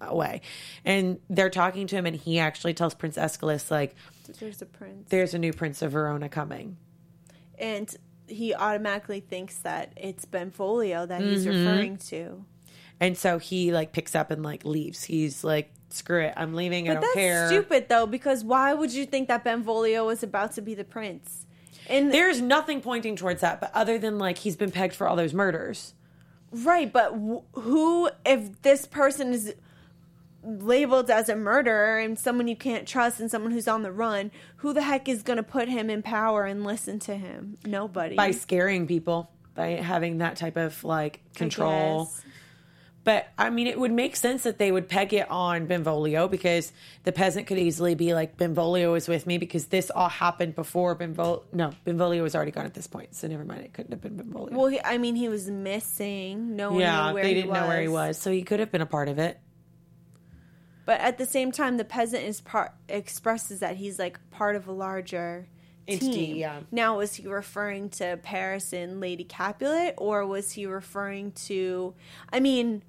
away. 0.00 0.40
And 0.84 1.18
they're 1.30 1.50
talking 1.50 1.86
to 1.88 1.96
him, 1.96 2.06
and 2.06 2.16
he 2.16 2.38
actually 2.38 2.74
tells 2.74 2.94
Prince 2.94 3.16
Escalus, 3.18 3.70
like, 3.70 3.94
There's 4.40 4.60
a 4.62 4.66
prince. 4.66 5.08
there's 5.10 5.34
a 5.34 5.38
new 5.38 5.52
Prince 5.52 5.82
of 5.82 5.92
Verona 5.92 6.28
coming. 6.28 6.76
and 7.58 7.94
he 8.26 8.54
automatically 8.54 9.20
thinks 9.20 9.58
that 9.58 9.92
it's 9.98 10.24
Benvolio 10.24 11.04
that 11.06 11.20
Mm-hmm. 11.20 11.30
he's 11.30 11.46
referring 11.46 11.96
to. 11.98 12.44
And 12.98 13.18
so 13.18 13.38
he, 13.38 13.70
like, 13.70 13.92
picks 13.92 14.14
up 14.14 14.30
and, 14.30 14.42
like, 14.42 14.64
leaves. 14.64 15.04
He's 15.04 15.44
like, 15.44 15.72
screw 15.90 16.22
it. 16.22 16.32
I'm 16.36 16.54
leaving. 16.54 16.88
I 16.88 16.94
But 16.94 17.00
don't 17.00 17.02
that's 17.02 17.14
care. 17.16 17.46
stupid 17.48 17.88
though, 17.90 18.06
because 18.06 18.42
why 18.42 18.72
would 18.72 18.92
you 18.94 19.04
think 19.04 19.28
that 19.28 19.44
Benvolio 19.44 20.06
was 20.06 20.22
about 20.22 20.52
to 20.52 20.62
be 20.62 20.74
the 20.74 20.84
prince? 20.84 21.44
And 21.86 22.12
There's 22.14 22.40
nothing 22.40 22.80
pointing 22.80 23.14
towards 23.14 23.42
that, 23.42 23.60
but 23.60 23.70
other 23.74 23.98
than, 23.98 24.18
like, 24.18 24.38
he's 24.38 24.56
been 24.56 24.70
pegged 24.70 24.94
for 24.94 25.06
all 25.06 25.16
those 25.16 25.34
murders. 25.34 25.92
right, 26.50 26.90
but 26.90 27.10
wh- 27.12 27.58
who 27.60 28.08
if 28.24 28.62
this 28.62 28.86
person 28.86 29.32
is 29.34 29.54
labeled 30.44 31.10
as 31.10 31.28
a 31.28 31.36
murderer 31.36 31.98
and 31.98 32.18
someone 32.18 32.48
you 32.48 32.56
can't 32.56 32.86
trust 32.86 33.20
and 33.20 33.30
someone 33.30 33.52
who's 33.52 33.68
on 33.68 33.82
the 33.82 33.92
run, 33.92 34.30
who 34.56 34.72
the 34.72 34.82
heck 34.82 35.08
is 35.08 35.22
going 35.22 35.36
to 35.38 35.42
put 35.42 35.68
him 35.68 35.90
in 35.90 36.02
power 36.02 36.44
and 36.44 36.64
listen 36.64 36.98
to 37.00 37.16
him? 37.16 37.56
Nobody. 37.64 38.16
by 38.16 38.30
scaring 38.30 38.86
people 38.86 39.30
by 39.54 39.68
having 39.68 40.18
that 40.18 40.36
type 40.36 40.56
of 40.56 40.82
like 40.84 41.20
control. 41.34 42.06
guess. 42.06 42.24
But 43.04 43.28
I 43.36 43.50
mean, 43.50 43.66
it 43.66 43.78
would 43.78 43.92
make 43.92 44.16
sense 44.16 44.44
that 44.44 44.58
they 44.58 44.72
would 44.72 44.88
peg 44.88 45.12
it 45.12 45.30
on 45.30 45.66
Benvolio 45.66 46.26
because 46.26 46.72
the 47.04 47.12
peasant 47.12 47.46
could 47.46 47.58
easily 47.58 47.94
be 47.94 48.14
like, 48.14 48.38
Benvolio 48.38 48.94
is 48.94 49.08
with 49.08 49.26
me 49.26 49.36
because 49.36 49.66
this 49.66 49.90
all 49.90 50.08
happened 50.08 50.54
before 50.54 50.94
Benvolio. 50.94 51.42
No, 51.52 51.70
Benvolio 51.84 52.22
was 52.22 52.34
already 52.34 52.50
gone 52.50 52.64
at 52.64 52.72
this 52.72 52.86
point, 52.86 53.14
so 53.14 53.28
never 53.28 53.44
mind. 53.44 53.60
It 53.60 53.74
couldn't 53.74 53.92
have 53.92 54.00
been 54.00 54.16
Benvolio. 54.16 54.56
Well, 54.56 54.68
he, 54.68 54.80
I 54.82 54.96
mean, 54.96 55.16
he 55.16 55.28
was 55.28 55.50
missing. 55.50 56.56
No 56.56 56.72
one 56.72 56.80
yeah, 56.80 57.08
knew 57.08 57.14
where 57.14 57.22
they 57.22 57.34
didn't 57.34 57.52
know 57.52 57.68
where 57.68 57.82
he 57.82 57.88
was, 57.88 58.16
so 58.16 58.30
he 58.30 58.42
could 58.42 58.60
have 58.60 58.72
been 58.72 58.80
a 58.80 58.86
part 58.86 59.08
of 59.08 59.18
it. 59.18 59.38
But 60.86 61.00
at 61.00 61.18
the 61.18 61.26
same 61.26 61.52
time, 61.52 61.76
the 61.76 61.84
peasant 61.84 62.24
is 62.24 62.40
part 62.40 62.72
expresses 62.88 63.60
that 63.60 63.76
he's 63.76 63.98
like 63.98 64.18
part 64.30 64.56
of 64.56 64.66
a 64.68 64.72
larger 64.72 65.48
Entity, 65.86 66.10
team. 66.10 66.36
yeah. 66.36 66.60
Now, 66.70 66.98
was 66.98 67.14
he 67.14 67.26
referring 67.26 67.90
to 67.90 68.18
Paris 68.22 68.72
and 68.72 69.00
Lady 69.00 69.24
Capulet, 69.24 69.94
or 69.98 70.26
was 70.26 70.52
he 70.52 70.66
referring 70.66 71.32
to? 71.32 71.94
I 72.32 72.40
mean, 72.40 72.82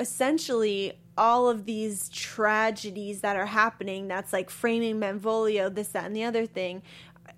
essentially, 0.00 0.94
all 1.18 1.48
of 1.48 1.64
these 1.64 2.08
tragedies 2.08 3.20
that 3.20 3.36
are 3.36 3.46
happening. 3.46 4.08
That's 4.08 4.32
like 4.32 4.48
framing 4.48 5.00
Benvolio, 5.00 5.68
this, 5.68 5.88
that, 5.88 6.04
and 6.04 6.14
the 6.14 6.24
other 6.24 6.46
thing. 6.46 6.82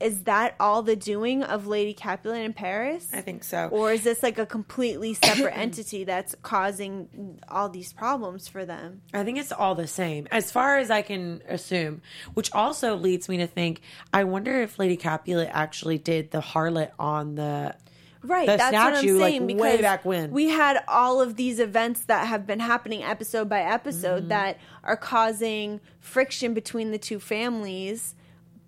Is 0.01 0.23
that 0.25 0.55
all 0.59 0.83
the 0.83 0.97
doing 0.97 1.43
of 1.43 1.67
Lady 1.67 1.93
Capulet 1.93 2.41
in 2.43 2.53
Paris? 2.55 3.09
I 3.13 3.21
think 3.21 3.45
so. 3.45 3.69
Or 3.71 3.93
is 3.93 4.03
this 4.03 4.23
like 4.23 4.39
a 4.39 4.47
completely 4.47 5.13
separate 5.13 5.53
entity 5.57 6.05
that's 6.05 6.35
causing 6.43 7.39
all 7.49 7.69
these 7.69 7.93
problems 7.93 8.49
for 8.49 8.65
them? 8.65 9.03
I 9.13 9.25
think 9.25 9.37
it's 9.39 9.53
all 9.53 9.75
the 9.75 9.87
same, 9.87 10.27
as 10.31 10.51
far 10.51 10.79
as 10.79 10.91
I 10.91 11.03
can 11.03 11.43
assume. 11.49 12.01
Which 12.33 12.51
also 12.55 12.97
leads 12.97 13.29
me 13.29 13.37
to 13.39 13.47
think, 13.47 13.83
I 14.13 14.25
wonder 14.25 14.63
if 14.63 14.79
Lady 14.79 14.97
Capulet 14.97 15.51
actually 15.53 15.99
did 15.99 16.31
the 16.31 16.41
harlot 16.41 16.93
on 16.99 17.35
the 17.35 17.75
Right, 18.23 18.47
the 18.47 18.57
that's 18.59 18.73
what 18.75 18.83
I'm 18.83 18.95
statue, 18.97 19.19
like, 19.19 19.31
saying. 19.33 19.47
way 19.47 19.53
because 19.73 19.81
back 19.81 20.05
when. 20.05 20.31
we 20.31 20.49
had 20.49 20.83
all 20.89 21.23
of 21.23 21.37
these 21.37 21.59
events 21.59 22.03
that 22.03 22.27
have 22.27 22.47
been 22.47 22.61
happening 22.61 23.03
episode 23.03 23.49
by 23.49 23.61
episode 23.63 24.21
Mm-hmm. 24.21 24.29
that 24.29 24.59
are 24.85 24.97
causing 24.97 25.81
friction 26.01 26.53
between 26.53 26.91
the 26.91 26.99
two 26.99 27.19
families, 27.19 28.15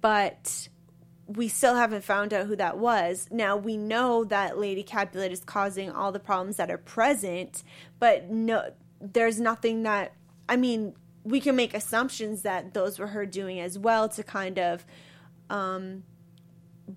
but 0.00 0.68
we 1.36 1.48
still 1.48 1.74
haven't 1.74 2.04
found 2.04 2.32
out 2.32 2.46
who 2.46 2.56
that 2.56 2.78
was. 2.78 3.28
Now 3.30 3.56
we 3.56 3.76
know 3.76 4.24
that 4.24 4.58
Lady 4.58 4.82
Capulet 4.82 5.32
is 5.32 5.44
causing 5.44 5.90
all 5.90 6.12
the 6.12 6.20
problems 6.20 6.56
that 6.56 6.70
are 6.70 6.78
present, 6.78 7.62
but 7.98 8.30
no, 8.30 8.72
there's 9.00 9.40
nothing 9.40 9.82
that 9.84 10.12
I 10.48 10.56
mean. 10.56 10.94
We 11.24 11.38
can 11.38 11.54
make 11.54 11.72
assumptions 11.72 12.42
that 12.42 12.74
those 12.74 12.98
were 12.98 13.06
her 13.08 13.24
doing 13.26 13.60
as 13.60 13.78
well 13.78 14.08
to 14.08 14.24
kind 14.24 14.58
of 14.58 14.84
um, 15.50 16.02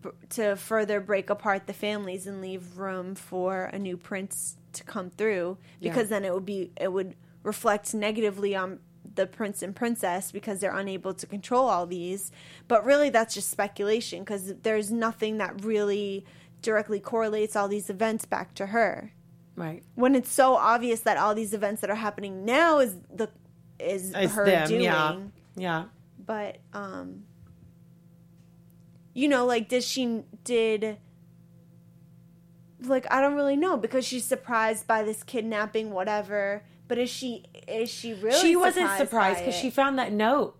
b- 0.02 0.10
to 0.30 0.56
further 0.56 1.00
break 1.00 1.30
apart 1.30 1.68
the 1.68 1.74
families 1.74 2.26
and 2.26 2.42
leave 2.42 2.78
room 2.80 3.14
for 3.14 3.66
a 3.66 3.78
new 3.78 3.98
prince 3.98 4.58
to 4.74 4.84
come 4.84 5.12
through 5.12 5.58
because 5.80 6.10
then 6.10 6.26
it 6.26 6.34
would 6.34 6.46
be 6.46 6.72
it 6.82 6.92
would 6.92 7.16
reflect 7.44 7.94
negatively 7.94 8.56
on 8.56 8.80
the 9.16 9.26
prince 9.28 9.62
and 9.62 9.76
princess 9.76 10.32
because 10.32 10.60
they're 10.60 10.76
unable 10.78 11.14
to 11.14 11.26
control 11.26 11.68
all 11.70 11.86
these. 11.86 12.32
But 12.68 12.86
really 12.86 13.10
that's 13.10 13.34
just 13.34 13.50
speculation 13.50 14.20
because 14.20 14.54
there's 14.64 14.92
nothing 14.92 15.38
that 15.40 15.64
really 15.64 16.26
directly 16.62 17.00
correlates 17.00 17.56
all 17.56 17.68
these 17.68 17.90
events 17.90 18.26
back 18.26 18.54
to 18.56 18.68
her. 18.68 19.12
Right. 19.58 19.84
when 19.96 20.16
it's 20.16 20.30
so 20.32 20.56
obvious 20.56 21.00
that 21.02 21.16
all 21.18 21.34
these 21.34 21.54
events 21.54 21.80
that 21.80 21.90
are 21.90 21.96
happening 21.96 22.44
now 22.44 22.80
is 22.80 22.98
the 23.14 23.30
is 23.80 24.12
It's 24.14 24.34
her 24.34 24.46
them, 24.46 24.68
doing. 24.68 24.82
Yeah, 24.84 25.20
yeah. 25.56 25.86
but 26.26 26.58
um 26.74 27.24
you 29.14 29.30
know 29.30 29.46
like 29.46 29.70
did 29.70 29.82
she 29.82 30.24
did 30.44 30.98
like 32.82 33.08
i 33.10 33.22
don't 33.22 33.36
really 33.36 33.56
know 33.56 33.78
because 33.78 34.06
she's 34.06 34.26
surprised 34.26 34.88
by 34.88 35.04
this 35.04 35.24
kidnapping 35.24 35.92
whatever 35.92 36.64
but 36.88 36.98
is 36.98 37.10
she 37.10 37.46
is 37.68 37.90
she 37.90 38.14
really 38.14 38.40
she 38.40 38.56
wasn't 38.56 38.92
surprised 38.98 39.40
because 39.40 39.56
she 39.56 39.70
found 39.70 39.98
that 40.00 40.12
note 40.12 40.58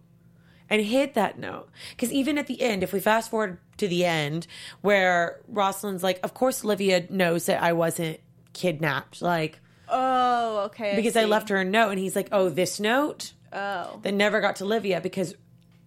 and 0.70 0.82
hid 0.82 1.14
that 1.14 1.38
note. 1.38 1.70
Because 1.92 2.12
even 2.12 2.38
at 2.38 2.48
the 2.48 2.62
end, 2.62 2.84
if 2.84 2.92
we 2.92 3.00
fast 3.00 3.30
forward 3.30 3.60
to 3.78 3.88
the 3.88 4.06
end, 4.06 4.48
where 4.82 5.42
Rosalind's 5.48 6.04
like, 6.04 6.20
"Of 6.24 6.34
course, 6.34 6.64
Olivia 6.64 7.06
knows 7.10 7.46
that 7.46 7.62
I 7.62 7.74
wasn't 7.74 8.20
kidnapped," 8.54 9.22
like 9.22 9.60
oh 9.88 10.64
okay 10.66 10.96
because 10.96 11.16
I, 11.16 11.26
left 11.26 11.50
her 11.50 11.58
a 11.58 11.66
note, 11.66 11.90
and 11.90 12.00
he's 12.00 12.16
like, 12.16 12.30
"Oh, 12.32 12.50
this 12.50 12.80
note." 12.80 13.34
oh 13.54 14.00
that 14.02 14.14
never 14.14 14.42
got 14.42 14.58
to 14.58 14.66
Olivia 14.66 15.00
because 15.00 15.34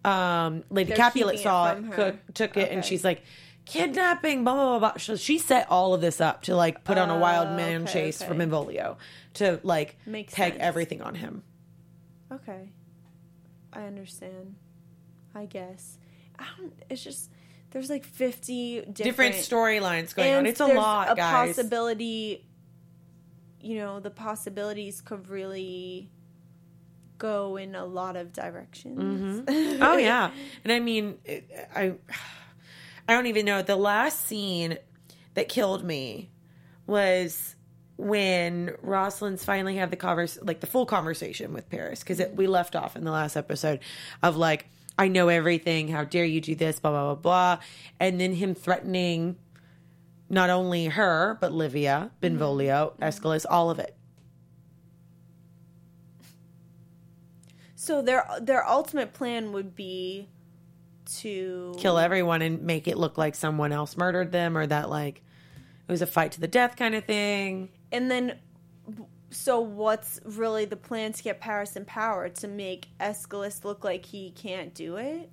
um, 0.05 0.65
Lady 0.71 0.89
They're 0.89 0.97
Capulet 0.97 1.37
keeping 1.37 1.41
it 1.41 1.43
saw 1.43 1.73
it, 1.73 1.93
cook, 1.93 2.17
took 2.35 2.57
it, 2.57 2.73
and 2.73 2.85
she's 2.85 3.05
like, 3.05 3.23
kidnapping, 3.69 4.45
blah, 4.45 4.55
blah, 4.55 4.79
blah, 4.79 4.93
blah. 4.93 4.99
So 4.99 5.17
she 5.17 5.39
set 5.39 5.71
all 5.71 5.95
of 5.95 6.01
this 6.01 6.21
up 6.21 6.43
to 6.45 6.57
like 6.57 6.85
put 6.85 6.99
on 6.99 7.11
a 7.11 7.19
wild 7.19 7.57
man 7.57 7.83
Oh, 7.83 7.85
okay, 7.85 7.93
chase 7.93 8.23
okay. 8.23 8.29
for 8.29 8.35
Benvolio 8.35 8.97
to 9.39 9.61
like 9.63 9.97
Makes 10.07 10.35
peg 10.35 10.53
sense. 10.53 10.63
everything 10.63 11.03
on 11.03 11.15
him. 11.15 11.43
okay 12.33 12.71
i 13.73 13.83
understand 13.83 14.55
i 15.35 15.45
guess 15.45 15.99
i 16.39 16.45
don't 16.59 16.73
it's 16.89 17.03
just 17.05 17.31
there's 17.71 17.91
like 17.91 18.05
50 18.05 18.81
different, 18.81 18.97
Different 18.97 19.35
storylines 19.35 20.15
going 20.15 20.33
on. 20.33 20.47
It's 20.47 20.61
a 20.61 20.67
lot, 20.67 21.13
a 21.13 21.15
guys. 21.17 21.49
possibility 21.49 22.47
you 23.61 23.77
know 23.77 24.01
the 24.01 24.11
possibilities 24.11 25.01
could 25.01 25.29
really 25.29 26.11
go 27.19 27.57
in 27.57 27.75
a 27.75 27.85
lot 27.85 28.17
of 28.17 28.33
directions 28.33 29.41
mm-hmm. 29.43 29.83
oh 29.83 29.97
yeah, 29.97 30.31
and 30.65 30.73
I 30.73 30.79
mean, 30.81 31.19
I, 31.75 31.95
I 33.09 33.13
don't 33.13 33.27
even 33.27 33.45
know. 33.45 33.61
The 33.63 33.77
last 33.77 34.25
scene 34.27 34.79
that 35.35 35.49
killed 35.49 35.85
me 35.85 36.31
was 36.87 37.57
when 37.99 38.75
Rosalind's 38.81 39.45
finally 39.45 39.77
had 39.77 39.91
the 39.91 39.97
converse, 39.97 40.39
like 40.41 40.61
the 40.61 40.67
full 40.67 40.87
conversation 40.87 41.53
with 41.53 41.69
Paris, 41.69 42.01
because 42.01 42.23
we 42.35 42.47
left 42.47 42.75
off 42.75 42.97
in 42.97 43.05
the 43.05 43.11
last 43.11 43.37
episode 43.37 43.81
of 44.23 44.37
like, 44.37 44.67
I 44.99 45.09
know 45.09 45.29
everything. 45.29 45.89
How 45.89 46.05
dare 46.05 46.25
you 46.25 46.41
do 46.41 46.55
this? 46.55 46.81
Blah 46.81 46.91
blah 46.93 47.15
blah 47.15 47.23
blah, 47.57 47.65
and 48.01 48.21
then 48.21 48.33
him 48.33 48.55
threatening 48.55 49.37
not 50.31 50.49
only 50.49 50.87
her 50.87 51.37
but 51.41 51.53
Livia, 51.53 52.11
Benvolio, 52.21 52.87
mm-hmm. 52.87 52.95
Mm-hmm. 52.95 53.05
Escalus, 53.05 53.45
all 53.45 53.71
of 53.71 53.79
it. 53.79 53.99
so 57.89 58.03
their 58.03 58.29
their 58.43 58.69
ultimate 58.69 59.15
plan 59.15 59.51
would 59.53 59.75
be 59.75 60.29
to 61.07 61.75
kill 61.79 61.97
everyone 61.97 62.43
and 62.43 62.61
make 62.63 62.87
it 62.87 62.99
look 62.99 63.17
like 63.17 63.35
someone 63.35 63.73
else 63.73 63.97
murdered 63.97 64.31
them 64.31 64.59
or 64.59 64.67
that 64.67 64.91
like 64.91 65.23
it 65.89 65.91
was 65.91 66.03
a 66.03 66.07
fight 66.07 66.33
to 66.33 66.41
the 66.41 66.47
death 66.47 66.77
kind 66.77 66.95
of 66.95 67.07
thing. 67.07 67.71
And 67.91 68.11
then 68.11 68.39
so 69.31 69.61
what's 69.61 70.21
really 70.25 70.65
the 70.65 70.77
plan 70.77 71.13
to 71.13 71.23
get 71.23 71.41
Paris 71.41 71.77
in 71.77 71.85
power 71.85 72.29
to 72.29 72.49
make 72.49 72.89
Escalus 72.99 73.65
look 73.65 73.85
like 73.85 74.07
he 74.07 74.31
can't 74.31 74.75
do 74.75 74.97
it? 74.97 75.31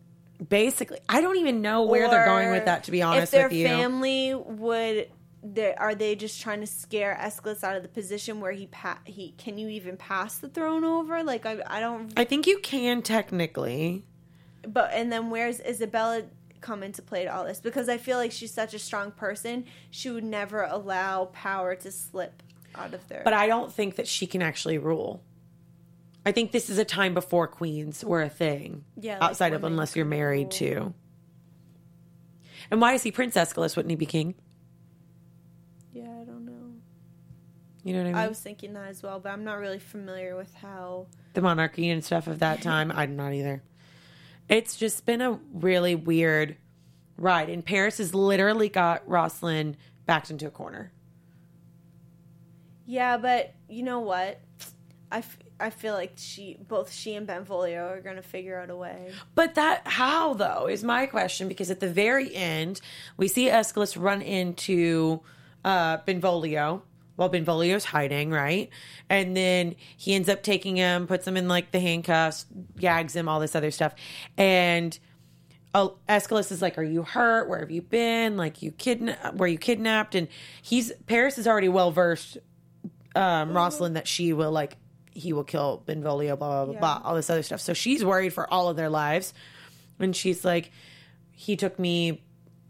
Basically, 0.49 0.99
I 1.07 1.21
don't 1.21 1.37
even 1.37 1.61
know 1.61 1.83
where 1.83 2.09
they're 2.09 2.25
going 2.25 2.51
with 2.51 2.65
that. 2.65 2.83
To 2.85 2.91
be 2.91 3.01
honest 3.01 3.25
if 3.25 3.31
their 3.31 3.47
with 3.47 3.53
you, 3.57 3.67
family 3.67 4.35
would, 4.35 5.09
they, 5.41 5.73
are 5.75 5.95
they 5.95 6.15
just 6.15 6.41
trying 6.41 6.59
to 6.59 6.67
scare 6.67 7.17
Escalus 7.17 7.63
out 7.63 7.77
of 7.77 7.83
the 7.83 7.89
position 7.89 8.41
where 8.41 8.51
he 8.51 8.67
pa- 8.67 8.99
he 9.05 9.33
can 9.37 9.57
you 9.57 9.69
even 9.69 9.95
pass 9.95 10.39
the 10.39 10.49
throne 10.49 10.83
over? 10.83 11.23
Like 11.23 11.45
I 11.45 11.61
I 11.65 11.79
don't. 11.79 12.11
I 12.17 12.25
think 12.25 12.47
you 12.47 12.59
can 12.59 13.01
technically. 13.01 14.03
But 14.67 14.91
and 14.91 15.09
then 15.09 15.29
where's 15.29 15.61
Isabella 15.61 16.23
come 16.59 16.83
into 16.83 17.01
play 17.01 17.23
to 17.23 17.33
all 17.33 17.45
this? 17.45 17.61
Because 17.61 17.87
I 17.87 17.97
feel 17.97 18.17
like 18.17 18.33
she's 18.33 18.53
such 18.53 18.73
a 18.73 18.79
strong 18.79 19.11
person, 19.11 19.65
she 19.89 20.09
would 20.09 20.23
never 20.23 20.63
allow 20.63 21.25
power 21.25 21.75
to 21.75 21.91
slip 21.91 22.41
out 22.77 22.93
of 22.93 23.07
there. 23.07 23.21
But 23.23 23.33
I 23.33 23.47
don't 23.47 23.71
think 23.71 23.95
that 23.95 24.07
she 24.07 24.27
can 24.27 24.41
actually 24.41 24.77
rule. 24.77 25.23
I 26.25 26.31
think 26.31 26.51
this 26.51 26.69
is 26.69 26.77
a 26.77 26.85
time 26.85 27.13
before 27.13 27.47
queens 27.47 28.03
were 28.03 28.21
a 28.21 28.29
thing. 28.29 28.83
Yeah, 28.99 29.19
like 29.19 29.31
outside 29.31 29.53
of 29.53 29.63
unless 29.63 29.95
you're 29.95 30.05
married 30.05 30.43
rule. 30.43 30.49
too. 30.49 30.93
And 32.71 32.81
why 32.81 32.93
is 32.93 33.03
he 33.03 33.11
Prince 33.11 33.37
Escalus? 33.37 33.75
Wouldn't 33.75 33.91
he 33.91 33.95
be 33.95 34.07
king? 34.07 34.33
Yeah, 35.93 36.03
I 36.03 36.23
don't 36.23 36.45
know. 36.45 36.73
You 37.83 37.93
know 37.93 37.99
what 37.99 38.05
I 38.07 38.11
mean? 38.11 38.15
I 38.15 38.27
was 38.27 38.39
thinking 38.39 38.73
that 38.73 38.87
as 38.87 39.03
well, 39.03 39.19
but 39.19 39.29
I'm 39.31 39.43
not 39.43 39.59
really 39.59 39.79
familiar 39.79 40.35
with 40.35 40.53
how. 40.55 41.07
the 41.33 41.41
monarchy 41.41 41.89
and 41.89 42.03
stuff 42.03 42.25
of 42.27 42.39
that 42.39 42.61
time. 42.61 42.91
I'm 42.91 43.15
not 43.15 43.33
either. 43.33 43.61
It's 44.49 44.75
just 44.75 45.05
been 45.05 45.21
a 45.21 45.39
really 45.53 45.93
weird 45.95 46.57
ride. 47.17 47.49
And 47.49 47.63
Paris 47.63 47.99
has 47.99 48.15
literally 48.15 48.69
got 48.69 49.07
Rosalind 49.07 49.77
backed 50.05 50.31
into 50.31 50.47
a 50.47 50.51
corner. 50.51 50.91
Yeah, 52.85 53.17
but 53.17 53.53
you 53.67 53.83
know 53.83 53.99
what? 53.99 54.39
I, 55.11 55.19
f- 55.19 55.37
I 55.59 55.69
feel 55.69 55.93
like 55.93 56.13
she 56.17 56.57
both 56.67 56.91
she 56.91 57.15
and 57.15 57.25
Benvolio 57.27 57.87
are 57.87 58.01
gonna 58.01 58.21
figure 58.21 58.59
out 58.59 58.69
a 58.69 58.75
way. 58.75 59.11
But 59.35 59.55
that 59.55 59.81
how 59.87 60.33
though 60.33 60.67
is 60.67 60.83
my 60.83 61.05
question 61.05 61.47
because 61.47 61.71
at 61.71 61.79
the 61.79 61.89
very 61.89 62.33
end 62.35 62.81
we 63.17 63.27
see 63.27 63.49
Escalus 63.49 63.95
run 63.95 64.21
into 64.21 65.21
uh, 65.63 65.97
Benvolio 66.05 66.81
while 67.15 67.29
Benvolio's 67.29 67.85
hiding, 67.85 68.29
right? 68.31 68.69
And 69.09 69.37
then 69.37 69.75
he 69.95 70.13
ends 70.15 70.27
up 70.27 70.43
taking 70.43 70.75
him, 70.75 71.07
puts 71.07 71.25
him 71.25 71.37
in 71.37 71.47
like 71.47 71.71
the 71.71 71.79
handcuffs, 71.79 72.45
gags 72.77 73.15
him, 73.15 73.29
all 73.29 73.39
this 73.39 73.55
other 73.55 73.71
stuff, 73.71 73.95
and. 74.37 74.97
uh, 75.73 75.89
Escalus 76.09 76.51
is 76.51 76.61
like, 76.61 76.77
"Are 76.77 76.83
you 76.83 77.03
hurt? 77.03 77.47
Where 77.49 77.59
have 77.59 77.69
you 77.71 77.81
been? 77.81 78.37
Like, 78.37 78.61
you 78.61 78.71
kidna- 78.71 79.35
Were 79.35 79.47
you 79.47 79.57
kidnapped?" 79.57 80.15
And 80.15 80.27
he's 80.61 80.91
Paris 81.05 81.37
is 81.37 81.47
already 81.47 81.67
well 81.67 81.91
versed, 81.91 82.37
um, 83.15 83.53
Rosalind, 83.55 83.95
that 83.95 84.07
she 84.07 84.33
will 84.33 84.51
like 84.51 84.77
he 85.11 85.31
will 85.33 85.43
kill 85.45 85.81
Benvolio, 85.85 86.35
blah 86.35 86.47
blah 86.49 86.65
blah, 86.65 86.73
Yeah. 86.73 86.79
blah, 86.79 87.01
all 87.03 87.15
this 87.15 87.29
other 87.29 87.43
stuff. 87.43 87.61
So 87.61 87.73
she's 87.73 88.03
worried 88.03 88.33
for 88.33 88.51
all 88.53 88.67
of 88.69 88.75
their 88.75 88.89
lives, 88.89 89.33
and 89.99 90.15
she's 90.15 90.43
like, 90.43 90.71
"He 91.31 91.55
took 91.55 91.79
me." 91.79 92.21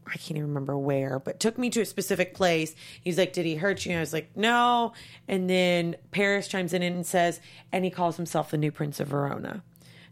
I 0.07 0.17
can't 0.17 0.37
even 0.37 0.49
remember 0.49 0.77
where, 0.77 1.17
but 1.17 1.39
took 1.39 1.57
me 1.57 1.71
to 1.71 1.81
a 1.81 1.85
specific 1.85 2.35
place. 2.35 2.75
He's 3.01 3.17
like, 3.17 3.33
Did 3.33 3.47
he 3.47 3.55
hurt 3.55 3.83
you? 3.87 3.91
And 3.93 3.97
I 3.97 4.01
was 4.01 4.13
like, 4.13 4.29
No. 4.37 4.93
And 5.27 5.49
then 5.49 5.95
Paris 6.11 6.47
chimes 6.47 6.73
in 6.73 6.83
and 6.83 7.03
says, 7.03 7.39
And 7.71 7.83
he 7.83 7.89
calls 7.89 8.15
himself 8.15 8.51
the 8.51 8.57
new 8.59 8.71
Prince 8.71 8.99
of 8.99 9.07
Verona. 9.07 9.63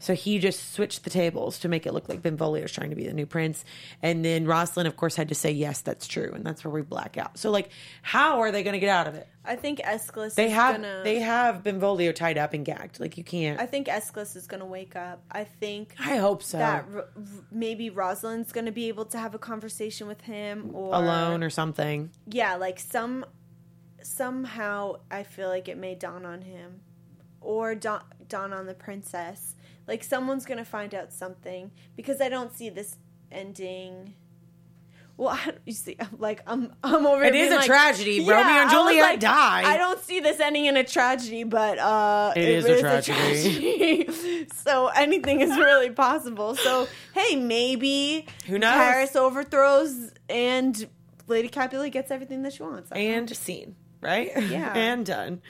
So 0.04 0.13
he 0.13 0.38
just 0.38 0.74
switched 0.74 1.06
the 1.06 1.10
tables 1.10 1.60
to 1.60 1.70
make 1.70 1.86
it 1.86 1.94
look 1.94 2.10
like 2.10 2.22
Benvolio 2.22 2.66
is 2.66 2.74
trying 2.74 2.89
to 2.89 2.96
be 2.98 3.08
the 3.08 3.13
new 3.13 3.26
prince. 3.26 3.63
And 4.02 4.24
then 4.26 4.46
Rosalind, 4.46 4.86
of 4.86 4.98
course, 4.98 5.16
had 5.16 5.30
to 5.30 5.36
say, 5.36 5.50
Yes, 5.52 5.80
that's 5.80 6.08
true. 6.08 6.30
And 6.36 6.46
that's 6.46 6.66
where 6.66 6.72
we 6.74 6.82
black 6.82 7.18
out. 7.18 7.38
So, 7.38 7.50
like, 7.52 7.70
how 8.02 8.42
are 8.42 8.52
they 8.52 8.63
going 8.63 8.74
to 8.74 8.80
get 8.82 8.89
out 8.89 9.08
of 9.08 9.16
it? 9.16 9.30
I 9.46 9.56
think 9.56 9.80
Escalus 9.82 10.36
They 10.36 10.48
is 10.48 10.52
have 10.54 10.76
gonna. 10.76 11.02
they 11.06 11.20
have 11.20 11.63
Benvolio 11.63 12.12
tied 12.12 12.38
up 12.38 12.54
and 12.54 12.66
gagged. 12.66 13.00
Like, 13.00 13.18
you 13.18 13.24
can't. 13.24 13.60
I 13.62 13.66
think 13.66 13.88
Escalus 13.88 14.36
is 14.36 14.46
gonna 14.48 14.66
wake 14.66 14.96
up. 14.96 15.22
I 15.32 15.44
think 15.46 15.96
I 16.00 16.16
hope 16.18 16.44
so. 16.44 16.58
that 16.58 16.86
R- 16.94 17.08
maybe 17.52 17.89
Rosalind's 17.89 18.52
gonna 18.54 18.72
be 18.72 18.88
able 18.89 19.04
to 19.06 19.18
have 19.18 19.36
a 19.36 19.39
conversation 19.39 20.08
with 20.08 20.22
him 20.22 20.72
or 20.74 20.94
Alone 20.96 21.44
or 21.44 21.50
something. 21.50 22.10
yeah, 22.28 22.56
like 22.56 22.80
some 22.80 23.26
somehow 24.02 24.98
I 25.12 25.24
feel 25.24 25.50
like 25.50 25.68
it 25.68 25.78
may 25.78 25.96
dawn 25.96 26.26
on 26.26 26.42
him 26.42 26.82
or 27.42 27.76
dawn, 27.76 28.04
dawn 28.28 28.54
on 28.54 28.66
the 28.66 28.74
princess. 28.74 29.56
Like 29.88 30.04
someone's 30.04 30.46
gonna 30.46 30.65
find 30.65 30.93
out 30.96 31.12
something 31.12 31.72
because 31.96 32.22
I 32.22 32.30
don't 32.30 32.54
see 32.56 32.69
this 32.69 32.98
ending. 33.32 34.13
Well, 35.15 35.30
I, 35.30 35.54
you 35.65 35.74
see, 35.74 35.96
I'm 36.00 36.15
like 36.17 36.41
I'm 36.48 36.74
I'm 36.84 37.06
over. 37.06 37.24
It 37.24 37.36
is 37.36 37.52
a 37.52 37.58
like, 37.58 37.65
tragedy. 37.65 38.19
Romeo 38.22 38.62
and 38.62 38.69
Juliet 38.72 39.19
die. 39.19 39.62
I 39.63 39.78
don't 39.78 40.00
see 40.04 40.19
this 40.19 40.39
ending 40.39 40.65
in 40.65 40.76
a 40.78 40.84
tragedy, 40.84 41.43
but 41.43 41.78
uh, 41.78 42.34
It 42.36 42.48
is 42.50 42.65
a 42.65 42.80
tragedy. 42.80 44.06
tragedy. 44.06 44.48
so 44.56 44.88
anything 44.88 45.41
is 45.41 45.56
really 45.58 45.91
possible. 45.91 46.56
So 46.56 46.88
hey, 47.13 47.36
maybe 47.36 48.26
Who 48.48 48.58
knows? 48.58 48.74
Paris 48.74 49.15
overthrows 49.15 50.12
and 50.30 50.88
Lady 51.28 51.48
Capulet 51.48 51.91
gets 51.91 52.10
everything 52.10 52.41
that 52.43 52.54
she 52.54 52.63
wants. 52.63 52.91
and 52.91 53.30
scene, 53.36 53.76
right? 54.02 54.32
Yeah. 54.50 54.74
and 54.76 55.06
done. 55.06 55.41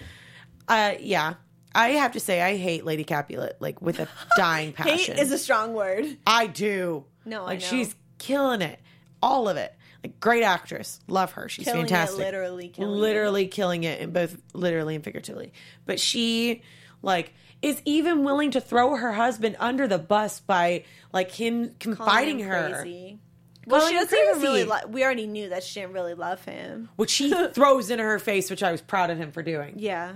Uh, 0.68 0.94
yeah. 1.00 1.36
I 1.76 1.90
have 1.90 2.12
to 2.14 2.20
say, 2.20 2.42
I 2.42 2.56
hate 2.58 2.86
Lady 2.86 3.04
Capulet 3.04 3.58
like 3.60 3.82
with 3.82 4.00
a 4.00 4.08
dying 4.38 4.74
passion. 4.74 5.16
Hate 5.16 5.20
is 5.22 5.32
a 5.32 5.38
strong 5.38 5.74
word. 5.74 6.06
I 6.28 6.48
do. 6.48 7.06
No, 7.26 7.42
I 7.44 7.46
like 7.46 7.62
know. 7.62 7.68
she's 7.68 7.96
killing 8.20 8.62
it, 8.62 8.80
all 9.22 9.48
of 9.50 9.58
it. 9.58 9.74
Like 10.04 10.20
great 10.20 10.44
actress, 10.44 11.00
love 11.08 11.32
her. 11.34 11.48
She's 11.48 11.64
Killing 11.66 11.82
it, 11.86 11.90
fantastic. 11.90 12.20
literally 12.20 12.68
killing 12.68 12.92
it. 12.94 13.00
literally 13.00 13.48
killing 13.48 13.84
it 13.86 14.02
in 14.02 14.12
both 14.12 14.36
literally 14.54 14.96
and 14.96 15.04
figuratively. 15.04 15.54
But 15.86 16.00
she 16.00 16.62
like 17.02 17.34
is 17.62 17.82
even 17.86 18.26
willing 18.26 18.52
to 18.52 18.60
throw 18.62 18.96
her 18.98 19.14
husband 19.14 19.56
under 19.60 19.88
the 19.88 19.98
bus 19.98 20.42
by 20.42 20.84
like 21.14 21.32
him 21.32 21.74
confiding 21.80 22.40
Calling 22.40 22.40
him 22.40 22.48
her, 22.50 22.82
Crazy. 22.82 23.20
Well, 23.66 23.80
Calling 23.80 23.94
she 23.94 23.98
him 23.98 24.04
doesn't 24.04 24.20
even 24.20 24.34
crazy. 24.34 24.46
really. 24.48 24.64
Li- 24.66 24.90
we 24.92 25.04
already 25.06 25.28
knew 25.28 25.48
that 25.50 25.64
she 25.64 25.80
didn't 25.80 25.94
really 25.94 26.16
love 26.16 26.44
him. 26.44 26.90
which 26.98 27.14
he 27.16 27.34
throws 27.54 27.90
into 27.90 28.04
her 28.04 28.20
face, 28.20 28.50
which 28.50 28.62
I 28.62 28.74
was 28.74 28.82
proud 28.82 29.10
of 29.10 29.18
him 29.18 29.32
for 29.32 29.42
doing. 29.42 29.76
Yeah, 29.78 30.16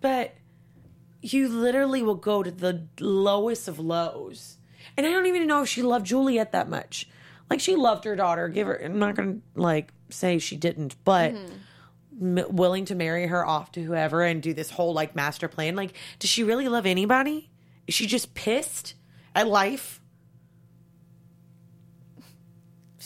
But 0.00 0.34
you 1.22 1.48
literally 1.48 2.02
will 2.02 2.14
go 2.14 2.42
to 2.42 2.50
the 2.50 2.86
lowest 2.98 3.68
of 3.68 3.78
lows. 3.78 4.58
And 4.96 5.06
I 5.06 5.10
don't 5.10 5.26
even 5.26 5.46
know 5.46 5.62
if 5.62 5.68
she 5.68 5.82
loved 5.82 6.06
Juliet 6.06 6.52
that 6.52 6.68
much. 6.68 7.08
Like 7.48 7.60
she 7.60 7.74
loved 7.76 8.04
her 8.04 8.16
daughter. 8.16 8.48
Give 8.48 8.66
her. 8.66 8.76
I'm 8.82 8.98
not 8.98 9.16
gonna 9.16 9.38
like 9.54 9.92
say 10.08 10.38
she 10.38 10.56
didn't, 10.56 10.96
but 11.04 11.34
m- 12.20 12.44
willing 12.48 12.84
to 12.86 12.94
marry 12.94 13.26
her 13.26 13.44
off 13.44 13.72
to 13.72 13.82
whoever 13.82 14.22
and 14.22 14.42
do 14.42 14.54
this 14.54 14.70
whole 14.70 14.92
like 14.94 15.16
master 15.16 15.48
plan. 15.48 15.74
Like, 15.76 15.94
does 16.18 16.30
she 16.30 16.44
really 16.44 16.68
love 16.68 16.86
anybody? 16.86 17.50
Is 17.86 17.94
she 17.94 18.06
just 18.06 18.34
pissed 18.34 18.94
at 19.34 19.48
life? 19.48 20.00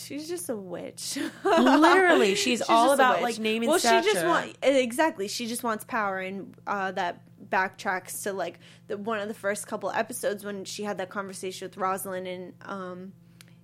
she's 0.05 0.29
just 0.29 0.48
a 0.48 0.57
witch. 0.57 1.18
Literally, 1.44 2.35
she's, 2.35 2.59
She's 2.59 2.68
all 2.68 2.92
about 2.92 3.22
like 3.22 3.38
naming. 3.38 3.68
Well, 3.68 3.79
she 3.79 3.88
just 3.88 4.11
stature. 4.11 4.29
want 4.29 4.57
exactly. 4.62 5.29
She 5.29 5.46
just 5.46 5.62
wants 5.62 5.85
power, 5.85 6.18
and 6.18 6.55
uh, 6.66 6.92
that 6.92 7.22
backtracks 7.50 8.22
to 8.24 8.33
like 8.33 8.59
the 8.87 8.96
one 8.96 9.18
of 9.20 9.28
the 9.28 9.35
first 9.35 9.66
couple 9.66 9.90
episodes 9.90 10.44
when 10.44 10.64
she 10.64 10.83
had 10.85 10.98
that 10.98 11.11
conversation 11.11 11.66
with 11.68 11.76
Rosalind, 11.76 12.26
and 12.26 12.52
um, 12.62 13.12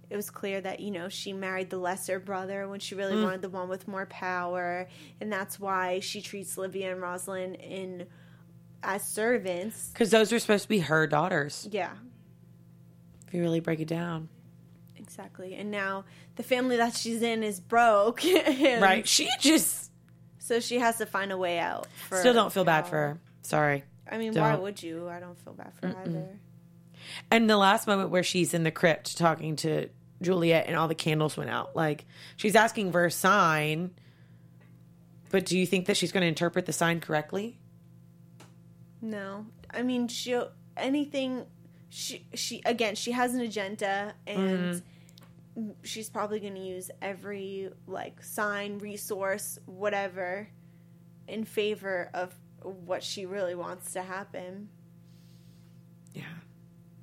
it 0.08 0.16
was 0.16 0.30
clear 0.30 0.60
that 0.60 0.80
you 0.80 0.90
know 0.90 1.08
she 1.08 1.32
married 1.32 1.70
the 1.70 1.78
lesser 1.78 2.18
brother 2.20 2.68
when 2.68 2.80
she 2.80 2.94
Mm. 2.94 2.98
really 2.98 3.22
wanted 3.22 3.42
the 3.42 3.48
one 3.48 3.68
with 3.68 3.86
more 3.88 4.06
power, 4.06 4.88
and 5.20 5.32
that's 5.32 5.58
why 5.60 6.00
she 6.00 6.20
treats 6.22 6.56
Livia 6.58 6.92
and 6.92 7.00
Rosalind 7.00 7.56
in 7.56 8.06
as 8.82 9.02
servants. 9.06 9.90
because 9.92 10.10
those 10.10 10.32
are 10.32 10.38
supposed 10.38 10.62
to 10.62 10.68
be 10.68 10.78
her 10.80 11.06
daughters. 11.06 11.68
Yeah, 11.70 11.90
If 13.28 13.34
you 13.34 13.42
really 13.42 13.60
break 13.60 13.78
it 13.80 13.88
down, 13.88 14.28
exactly. 14.96 15.54
And 15.54 15.70
now 15.70 16.04
the 16.36 16.42
family 16.42 16.76
that 16.78 16.94
she's 16.96 17.20
in 17.22 17.42
is 17.42 17.60
broke, 17.60 18.22
right? 18.24 19.06
She 19.06 19.28
just 19.38 19.90
So 20.38 20.60
she 20.60 20.78
has 20.78 20.96
to 20.98 21.06
find 21.06 21.30
a 21.30 21.36
way 21.38 21.58
out. 21.58 21.86
Still 22.12 22.32
don't 22.34 22.52
feel 22.52 22.64
bad 22.64 22.86
for 22.86 22.96
her. 22.96 23.20
Sorry. 23.42 23.84
I 24.10 24.18
mean, 24.18 24.34
why 24.34 24.52
Don't. 24.52 24.62
would 24.62 24.82
you? 24.82 25.08
I 25.08 25.20
don't 25.20 25.38
feel 25.38 25.52
bad 25.52 25.72
for 25.74 25.88
her 25.88 25.96
either. 26.04 26.40
And 27.30 27.48
the 27.48 27.56
last 27.56 27.86
moment 27.86 28.10
where 28.10 28.22
she's 28.22 28.54
in 28.54 28.64
the 28.64 28.70
crypt 28.70 29.16
talking 29.16 29.56
to 29.56 29.88
Juliet 30.20 30.66
and 30.66 30.76
all 30.76 30.88
the 30.88 30.94
candles 30.94 31.36
went 31.36 31.50
out, 31.50 31.74
like 31.74 32.04
she's 32.36 32.56
asking 32.56 32.92
for 32.92 33.04
a 33.04 33.10
sign. 33.10 33.92
But 35.30 35.46
do 35.46 35.56
you 35.56 35.64
think 35.64 35.86
that 35.86 35.96
she's 35.96 36.12
going 36.12 36.22
to 36.22 36.28
interpret 36.28 36.66
the 36.66 36.72
sign 36.72 37.00
correctly? 37.00 37.58
No, 39.00 39.46
I 39.70 39.82
mean, 39.82 40.08
she 40.08 40.38
anything. 40.76 41.46
She 41.88 42.26
she 42.34 42.62
again. 42.64 42.94
She 42.94 43.12
has 43.12 43.34
an 43.34 43.40
agenda, 43.40 44.14
and 44.26 44.82
mm-hmm. 45.56 45.70
she's 45.82 46.10
probably 46.10 46.40
going 46.40 46.54
to 46.54 46.60
use 46.60 46.90
every 47.00 47.70
like 47.86 48.22
sign, 48.22 48.78
resource, 48.78 49.58
whatever, 49.66 50.48
in 51.28 51.44
favor 51.44 52.10
of 52.12 52.34
what 52.62 53.02
she 53.02 53.26
really 53.26 53.54
wants 53.54 53.92
to 53.92 54.02
happen. 54.02 54.68
Yeah. 56.12 56.22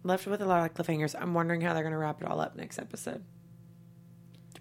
Left 0.04 0.26
with 0.28 0.42
a 0.42 0.46
lot 0.46 0.70
of 0.70 0.74
cliffhangers. 0.74 1.16
I'm 1.20 1.34
wondering 1.34 1.62
how 1.62 1.74
they're 1.74 1.84
going 1.84 1.94
to 1.94 1.98
wrap 1.98 2.22
it 2.22 2.28
all 2.28 2.40
up 2.40 2.56
next 2.56 2.80
episode. 2.80 3.24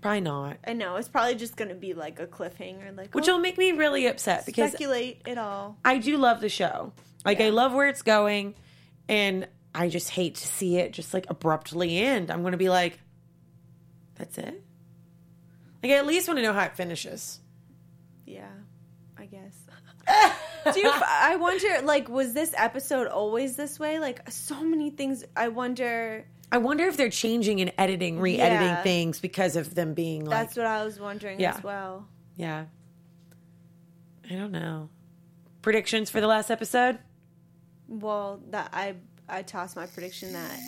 Probably 0.01 0.21
not. 0.21 0.59
I 0.65 0.73
know 0.73 0.97
it's 0.97 1.09
probably 1.09 1.35
just 1.35 1.57
going 1.57 1.71
to 1.71 1.75
be 1.75 1.93
like 1.95 2.21
a 2.21 2.27
cliffhanger, 2.27 2.97
like 2.97 3.15
Which 3.15 3.29
oh, 3.29 3.33
will 3.33 3.41
make 3.41 3.59
me 3.59 3.73
really 3.73 4.07
upset 4.07 4.47
because 4.47 4.71
speculate 4.71 5.23
it 5.27 5.39
all. 5.39 5.79
I 5.85 5.99
do 5.99 6.17
love 6.17 6.41
the 6.41 6.49
show. 6.49 6.93
Like 7.25 7.41
I 7.41 7.49
love 7.49 7.73
where 7.73 7.89
it's 7.89 8.03
going 8.03 8.55
and 9.09 9.49
I 9.75 9.89
just 9.89 10.11
hate 10.11 10.37
to 10.37 10.47
see 10.47 10.77
it 10.77 10.93
just 10.93 11.13
like 11.13 11.27
abruptly 11.29 11.99
end. 11.99 12.31
I'm 12.31 12.43
going 12.43 12.53
to 12.53 12.59
be 12.59 12.69
like 12.69 13.01
that's 14.15 14.39
it? 14.39 14.63
Like 15.83 15.93
I 15.93 15.97
at 15.97 16.07
least 16.07 16.29
want 16.29 16.39
to 16.39 16.43
know 16.43 16.53
how 16.53 16.65
it 16.65 16.77
finishes. 16.77 17.41
Yeah, 18.27 18.49
I 19.19 19.27
guess. 19.27 19.57
Do 20.73 20.81
you, 20.81 20.93
I 20.95 21.37
wonder, 21.37 21.81
like, 21.85 22.09
was 22.09 22.33
this 22.33 22.53
episode 22.57 23.07
always 23.07 23.57
this 23.57 23.79
way? 23.79 23.99
Like, 23.99 24.31
so 24.31 24.63
many 24.63 24.91
things. 24.91 25.25
I 25.37 25.49
wonder. 25.49 26.27
I 26.53 26.59
wonder 26.59 26.85
if 26.85 26.97
they're 26.97 27.11
changing 27.11 27.61
and 27.61 27.73
editing, 27.79 28.21
re-editing 28.21 28.67
Yeah. 28.69 28.83
things 28.83 29.21
because 29.21 29.57
of 29.57 29.75
them 29.75 29.95
being 29.95 30.25
like 30.25 30.39
That's 30.47 30.57
what 30.57 30.67
I 30.67 30.85
was 30.85 30.99
wondering 31.01 31.41
Yeah. 31.41 31.55
as 31.57 31.63
well. 31.63 32.07
yeah. 32.37 32.67
I 34.31 34.35
don't 34.35 34.53
know. 34.53 34.89
Predictions 35.63 36.11
for 36.11 36.21
the 36.21 36.27
last 36.27 36.51
episode? 36.51 36.99
Well, 37.89 38.41
that 38.51 38.71
I 38.73 38.95
I 39.29 39.43
tossed 39.43 39.77
my 39.77 39.87
prediction 39.87 40.33
that. 40.33 40.59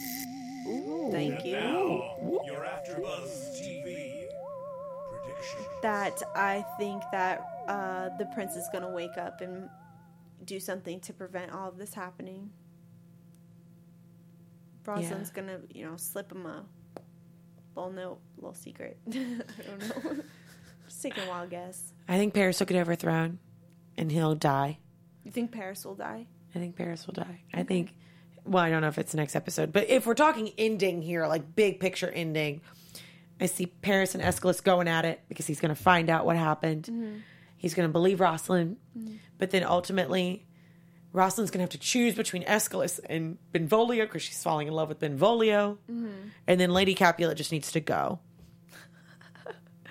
Ooh, 0.69 1.09
thank 1.13 1.45
you. 1.45 1.53
Your 1.55 2.65
AfterBuzz 2.65 3.61
TV. 3.61 4.25
That 5.83 6.21
I 6.35 6.65
think 6.79 7.03
that 7.13 7.45
uh, 7.69 8.11
the 8.19 8.27
prince 8.27 8.57
is 8.57 8.69
gonna 8.73 8.91
wake 8.91 9.17
up 9.17 9.41
and 9.41 9.69
do 10.49 10.59
something 10.59 10.99
to 11.01 11.13
prevent 11.13 11.53
all 11.53 11.69
of 11.69 11.77
this 11.77 11.95
happening. 11.95 12.51
Rosalind's 14.87 15.31
gonna, 15.31 15.61
you 15.73 15.85
know, 15.85 15.97
slip 15.97 16.33
him 16.33 16.47
a 16.47 16.65
little 17.77 17.93
note, 17.93 18.19
little 18.39 18.55
secret. 18.55 18.99
I 19.09 19.13
don't 19.13 20.05
know. 20.05 20.23
Just 20.89 21.03
taking 21.03 21.25
a 21.25 21.29
wild 21.29 21.51
guess. 21.51 21.93
I 22.09 22.17
think 22.17 22.33
Paris 22.33 22.59
will 22.59 22.67
get 22.67 22.81
overthrown 22.81 23.39
and 23.99 24.11
he'll 24.11 24.35
die. 24.35 24.79
You 25.25 25.31
think 25.31 25.53
Paris 25.53 25.85
will 25.85 25.95
die? 25.95 26.27
I 26.55 26.59
think 26.59 26.75
Paris 26.75 27.07
will 27.07 27.13
die. 27.13 27.43
I 27.53 27.63
think, 27.63 27.95
well, 28.47 28.65
I 28.65 28.71
don't 28.71 28.81
know 28.81 28.89
if 28.89 28.97
it's 28.97 29.13
the 29.13 29.19
next 29.19 29.37
episode, 29.37 29.71
but 29.71 29.91
if 29.91 30.07
we're 30.07 30.15
talking 30.15 30.51
ending 30.57 31.03
here, 31.03 31.27
like 31.27 31.55
big 31.55 31.79
picture 31.81 32.09
ending, 32.11 32.63
I 33.39 33.45
see 33.47 33.67
Paris 33.67 34.15
and 34.15 34.25
Escalus 34.25 34.63
going 34.63 34.89
at 34.89 35.05
it 35.05 35.21
because 35.29 35.47
he's 35.47 35.61
going 35.61 35.75
to 35.75 35.81
find 35.81 36.09
out 36.09 36.25
what 36.25 36.37
happened. 36.37 36.85
Mm-hmm. 36.85 37.19
He's 37.59 37.75
going 37.75 37.89
to 37.89 37.93
believe 37.93 38.21
Rosalind, 38.21 38.77
but 39.37 39.51
then 39.51 39.65
ultimately, 39.65 40.47
Rosalind's 41.13 41.51
going 41.51 41.59
to 41.59 41.65
have 41.65 41.71
to 41.71 41.79
choose 41.79 42.15
between 42.15 42.45
Escalus 42.45 42.99
and 43.01 43.37
Benvolio 43.53 44.05
because 44.07 44.23
she's 44.23 44.43
falling 44.43 44.69
in 44.69 44.75
love 44.75 44.89
with 44.89 45.01
Benvolio. 45.01 45.77
And 45.89 46.61
then 46.61 46.71
Lady 46.71 46.95
Capulet 46.95 47.37
just 47.37 47.53
needs 47.53 47.73
to 47.73 47.81
go. 47.81 48.21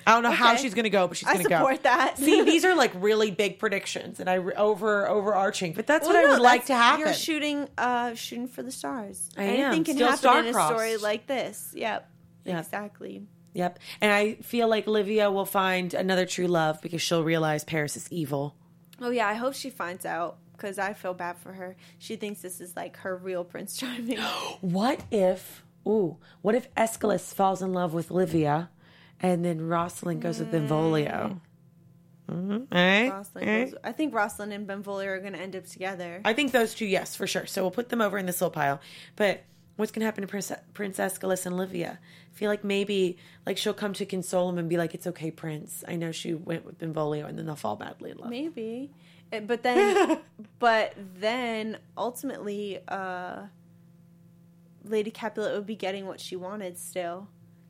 I 0.06 0.14
don't 0.14 0.24
know 0.24 0.32
how 0.32 0.56
she's 0.56 0.74
going 0.74 0.86
to 0.86 0.90
go, 0.90 1.06
but 1.10 1.18
she's 1.18 1.28
going 1.28 1.44
to 1.44 1.50
go. 1.50 1.58
support 1.58 1.84
that. 1.84 2.18
See, 2.18 2.42
these 2.46 2.64
are 2.64 2.74
like 2.78 2.94
really 2.96 3.30
big 3.30 3.60
predictions, 3.60 4.22
and 4.22 4.30
I 4.30 4.38
over 4.38 5.06
overarching, 5.06 5.74
but 5.74 5.86
that's 5.86 6.08
what 6.08 6.16
Well, 6.16 6.28
I 6.28 6.30
would 6.32 6.42
like 6.42 6.68
to 6.68 6.76
happen. 6.76 7.02
You're 7.02 7.14
shooting, 7.14 7.68
uh, 7.78 8.14
shooting 8.14 8.48
for 8.48 8.64
the 8.64 8.72
stars. 8.72 9.30
I 9.36 9.44
Anything 9.44 9.80
am. 9.80 9.84
can 9.84 9.96
Still 9.98 10.32
happen 10.32 10.46
in 10.48 10.56
a 10.56 10.66
story 10.66 10.96
like 10.96 11.28
this. 11.28 11.74
Yep. 11.76 12.10
Yep. 12.46 12.60
Exactly. 12.64 13.24
Yep. 13.58 13.80
And 14.02 14.12
I 14.12 14.36
feel 14.36 14.68
like 14.68 14.86
Livia 14.86 15.32
will 15.32 15.46
find 15.46 15.96
another 15.96 16.28
true 16.28 16.46
love 16.46 16.80
because 16.80 17.02
she'll 17.02 17.24
realize 17.24 17.64
Paris 17.64 17.98
is 17.98 18.08
evil. 18.12 18.56
Oh 19.02 19.10
yeah, 19.10 19.28
I 19.28 19.34
hope 19.34 19.56
she 19.56 19.72
finds 19.72 20.06
out 20.06 20.38
because 20.52 20.78
I 20.78 20.94
feel 20.94 21.16
bad 21.16 21.40
for 21.40 21.54
her. 21.54 21.76
She 21.98 22.18
thinks 22.18 22.42
this 22.42 22.62
is 22.62 22.76
like 22.76 22.98
her 22.98 23.18
real 23.18 23.44
Prince 23.44 23.76
Charming. 23.76 24.20
What 24.62 25.02
if, 25.10 25.64
ooh, 25.88 26.18
what 26.44 26.54
if 26.54 26.68
Escalus 26.78 27.34
falls 27.34 27.64
in 27.64 27.74
love 27.74 27.96
with 27.96 28.12
Livia 28.12 28.70
and 29.20 29.44
then 29.44 29.68
Rosalind 29.68 30.22
goes 30.22 30.38
with 30.38 30.52
Benvolio? 30.52 31.40
Mm. 32.30 32.36
Mm-hmm. 32.36 32.52
All 32.52 32.60
right. 32.72 33.12
Rosalind 33.12 33.50
All 33.50 33.56
right. 33.56 33.72
goes, 33.72 33.80
I 33.84 33.92
think 33.92 34.14
Rosalind 34.14 34.54
and 34.54 34.68
Benvolio 34.68 35.10
are 35.10 35.20
going 35.20 35.34
to 35.34 35.40
end 35.40 35.56
up 35.56 35.66
together. 35.66 36.22
I 36.24 36.34
think 36.34 36.52
those 36.52 36.76
two, 36.76 36.86
yes, 36.86 37.16
for 37.16 37.26
sure. 37.26 37.48
So 37.48 37.64
we'll 37.64 37.72
put 37.72 37.90
them 37.90 38.02
over 38.02 38.20
in 38.20 38.28
this 38.28 38.40
little 38.40 38.52
pile. 38.52 38.82
But 39.16 39.44
what's 39.78 39.92
going 39.92 40.02
to 40.02 40.06
happen 40.06 40.22
to 40.22 40.28
Prince, 40.28 40.52
Prince 40.74 41.00
Escalus 41.00 41.46
and 41.46 41.56
Livia? 41.58 42.00
I 42.02 42.38
feel 42.38 42.50
like 42.50 42.64
maybe 42.64 43.18
like 43.46 43.58
she'll 43.58 43.74
come 43.74 43.94
to 43.94 44.06
console 44.06 44.50
him 44.50 44.58
and 44.58 44.68
be 44.68 44.78
like, 44.78 44.94
"It's 44.94 45.08
okay, 45.08 45.32
Prince. 45.32 45.84
I 45.88 45.96
know 45.96 46.12
she 46.12 46.34
went 46.34 46.66
with 46.66 46.78
Benvolio," 46.78 47.26
and 47.26 47.38
then 47.38 47.46
they'll 47.46 47.56
fall 47.56 47.76
badly 47.78 48.12
in 48.12 48.18
love. 48.18 48.30
Maybe, 48.30 48.92
Eh, 49.32 49.40
but 49.42 49.64
then, 49.64 50.20
but 50.60 50.94
then 51.20 51.78
ultimately, 51.98 52.80
uh, 52.88 53.44
Lady 54.84 55.12
Capulet 55.12 55.54
would 55.54 55.66
be 55.66 55.76
getting 55.76 56.06
what 56.06 56.20
she 56.20 56.36
wanted 56.36 56.78
still, 56.78 57.28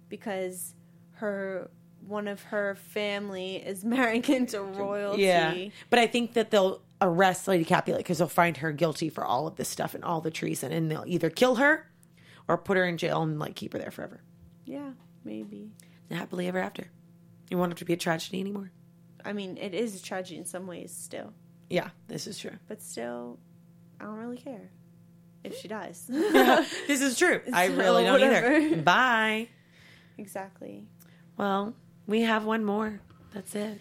because 0.09 0.73
her 1.13 1.69
one 2.07 2.27
of 2.27 2.41
her 2.43 2.75
family 2.75 3.57
is 3.57 3.83
marrying 3.85 4.23
into 4.25 4.61
royalty. 4.61 5.23
Yeah, 5.23 5.69
but 5.89 5.99
I 5.99 6.07
think 6.07 6.33
that 6.33 6.51
they'll 6.51 6.81
arrest 7.01 7.47
Lady 7.47 7.65
Capulet 7.65 7.99
because 7.99 8.19
they'll 8.19 8.27
find 8.27 8.57
her 8.57 8.71
guilty 8.71 9.09
for 9.09 9.23
all 9.25 9.47
of 9.47 9.55
this 9.55 9.69
stuff 9.69 9.93
and 9.93 10.03
all 10.03 10.21
the 10.21 10.31
treason, 10.31 10.71
and 10.71 10.89
they'll 10.91 11.05
either 11.07 11.29
kill 11.29 11.55
her 11.55 11.89
or 12.47 12.57
put 12.57 12.77
her 12.77 12.85
in 12.85 12.97
jail 12.97 13.21
and 13.23 13.39
like 13.39 13.55
keep 13.55 13.73
her 13.73 13.79
there 13.79 13.91
forever. 13.91 14.21
Yeah, 14.65 14.91
maybe. 15.23 15.71
Happily 16.11 16.47
ever 16.47 16.59
after. 16.59 16.89
You 17.49 17.57
want 17.57 17.71
it 17.73 17.77
to 17.77 17.85
be 17.85 17.93
a 17.93 17.97
tragedy 17.97 18.39
anymore? 18.39 18.71
I 19.25 19.33
mean, 19.33 19.57
it 19.57 19.73
is 19.73 19.99
a 19.99 20.03
tragedy 20.03 20.37
in 20.37 20.45
some 20.45 20.67
ways 20.67 20.91
still, 20.93 21.33
Yeah, 21.69 21.89
this 22.07 22.27
is 22.27 22.37
true. 22.39 22.57
but 22.67 22.81
still, 22.81 23.39
I 23.99 24.05
don't 24.05 24.15
really 24.17 24.37
care 24.37 24.69
if 25.43 25.57
she 25.57 25.67
dies. 25.67 26.05
This 26.87 27.01
is 27.01 27.17
true. 27.17 27.41
I 27.53 27.65
really 27.67 28.03
don't 28.03 28.21
either. 28.21 28.75
Bye. 28.83 29.49
exactly. 30.17 30.85
Well, 31.37 31.73
we 32.05 32.21
have 32.21 32.45
one 32.45 32.63
more. 32.63 33.01
That's 33.33 33.53
it. 33.55 33.79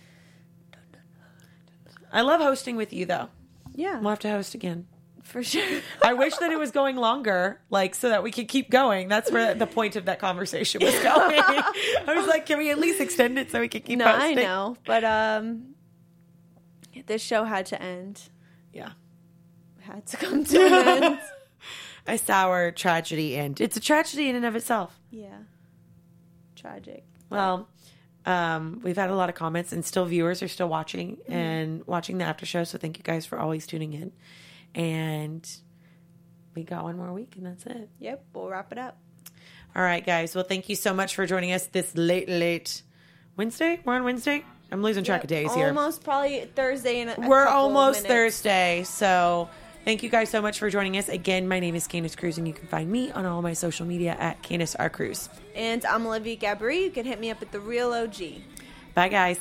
I 2.12 2.20
love 2.22 2.40
hosting 2.40 2.76
with 2.76 2.92
you, 2.92 3.06
though. 3.06 3.28
Yeah, 3.74 4.00
We'll 4.00 4.10
have 4.10 4.18
to 4.20 4.30
host 4.30 4.54
again. 4.54 4.86
For 5.26 5.42
sure. 5.42 5.80
I 6.02 6.12
wish 6.14 6.36
that 6.36 6.50
it 6.50 6.58
was 6.58 6.70
going 6.70 6.96
longer, 6.96 7.60
like 7.70 7.94
so 7.94 8.08
that 8.08 8.22
we 8.22 8.30
could 8.30 8.48
keep 8.48 8.70
going. 8.70 9.08
That's 9.08 9.30
where 9.30 9.54
the 9.54 9.66
point 9.66 9.96
of 9.96 10.06
that 10.06 10.18
conversation 10.18 10.82
was 10.82 10.94
going. 11.02 11.40
I 11.40 12.14
was 12.16 12.26
like, 12.26 12.46
can 12.46 12.58
we 12.58 12.70
at 12.70 12.78
least 12.78 13.00
extend 13.00 13.38
it 13.38 13.50
so 13.50 13.60
we 13.60 13.68
can 13.68 13.82
keep 13.82 13.98
no, 13.98 14.06
I 14.06 14.34
know, 14.34 14.76
but 14.86 15.04
um, 15.04 15.74
this 17.06 17.22
show 17.22 17.44
had 17.44 17.66
to 17.66 17.82
end. 17.82 18.22
Yeah. 18.72 18.90
Had 19.80 20.06
to 20.06 20.16
come 20.16 20.44
to 20.44 20.60
an 20.66 21.02
end. 21.02 21.18
A 22.08 22.16
sour 22.18 22.70
tragedy 22.70 23.36
and 23.36 23.60
it's 23.60 23.76
a 23.76 23.80
tragedy 23.80 24.28
in 24.28 24.36
and 24.36 24.44
of 24.44 24.54
itself. 24.54 24.96
Yeah, 25.10 25.38
tragic. 26.54 27.04
Well, 27.30 27.68
um, 28.24 28.80
we've 28.84 28.96
had 28.96 29.10
a 29.10 29.14
lot 29.16 29.28
of 29.28 29.34
comments 29.34 29.72
and 29.72 29.84
still 29.84 30.04
viewers 30.04 30.40
are 30.40 30.46
still 30.46 30.68
watching 30.68 31.16
Mm-hmm. 31.16 31.32
and 31.32 31.84
watching 31.86 32.18
the 32.18 32.24
after 32.24 32.46
show. 32.46 32.62
So 32.62 32.78
thank 32.78 32.96
you 32.96 33.02
guys 33.02 33.26
for 33.26 33.40
always 33.40 33.66
tuning 33.66 33.92
in. 33.92 34.12
And 34.76 35.48
we 36.54 36.62
got 36.62 36.84
one 36.84 36.96
more 36.96 37.12
week 37.12 37.34
and 37.36 37.46
that's 37.46 37.66
it. 37.66 37.88
Yep, 37.98 38.24
we'll 38.34 38.48
wrap 38.48 38.70
it 38.70 38.78
up. 38.78 38.98
All 39.74 39.82
right, 39.82 40.04
guys. 40.04 40.34
Well, 40.34 40.44
thank 40.44 40.68
you 40.68 40.76
so 40.76 40.94
much 40.94 41.14
for 41.14 41.26
joining 41.26 41.52
us 41.52 41.66
this 41.66 41.94
late, 41.96 42.28
late 42.28 42.82
Wednesday. 43.36 43.80
We're 43.84 43.94
on 43.94 44.04
Wednesday. 44.04 44.44
I'm 44.70 44.82
losing 44.82 45.04
track 45.04 45.22
of 45.22 45.28
days 45.28 45.52
here. 45.54 45.68
Almost 45.68 46.04
probably 46.04 46.40
Thursday 46.54 47.00
and 47.00 47.28
We're 47.28 47.46
almost 47.46 48.06
Thursday. 48.06 48.84
So 48.84 49.48
thank 49.84 50.02
you 50.02 50.10
guys 50.10 50.28
so 50.28 50.42
much 50.42 50.58
for 50.58 50.70
joining 50.70 50.96
us. 50.96 51.08
Again, 51.08 51.46
my 51.46 51.60
name 51.60 51.74
is 51.74 51.86
Candace 51.86 52.16
Cruz, 52.16 52.36
and 52.36 52.46
you 52.48 52.54
can 52.54 52.66
find 52.68 52.90
me 52.90 53.12
on 53.12 53.26
all 53.26 53.42
my 53.42 53.52
social 53.52 53.86
media 53.86 54.16
at 54.18 54.42
Candace 54.42 54.74
R. 54.74 54.90
Cruz. 54.90 55.28
And 55.54 55.84
I'm 55.84 56.06
Olivia 56.06 56.36
Gabri. 56.36 56.82
You 56.82 56.90
can 56.90 57.06
hit 57.06 57.20
me 57.20 57.30
up 57.30 57.42
at 57.42 57.52
the 57.52 57.60
Real 57.60 57.92
OG. 57.92 58.16
Bye, 58.94 59.08
guys. 59.08 59.40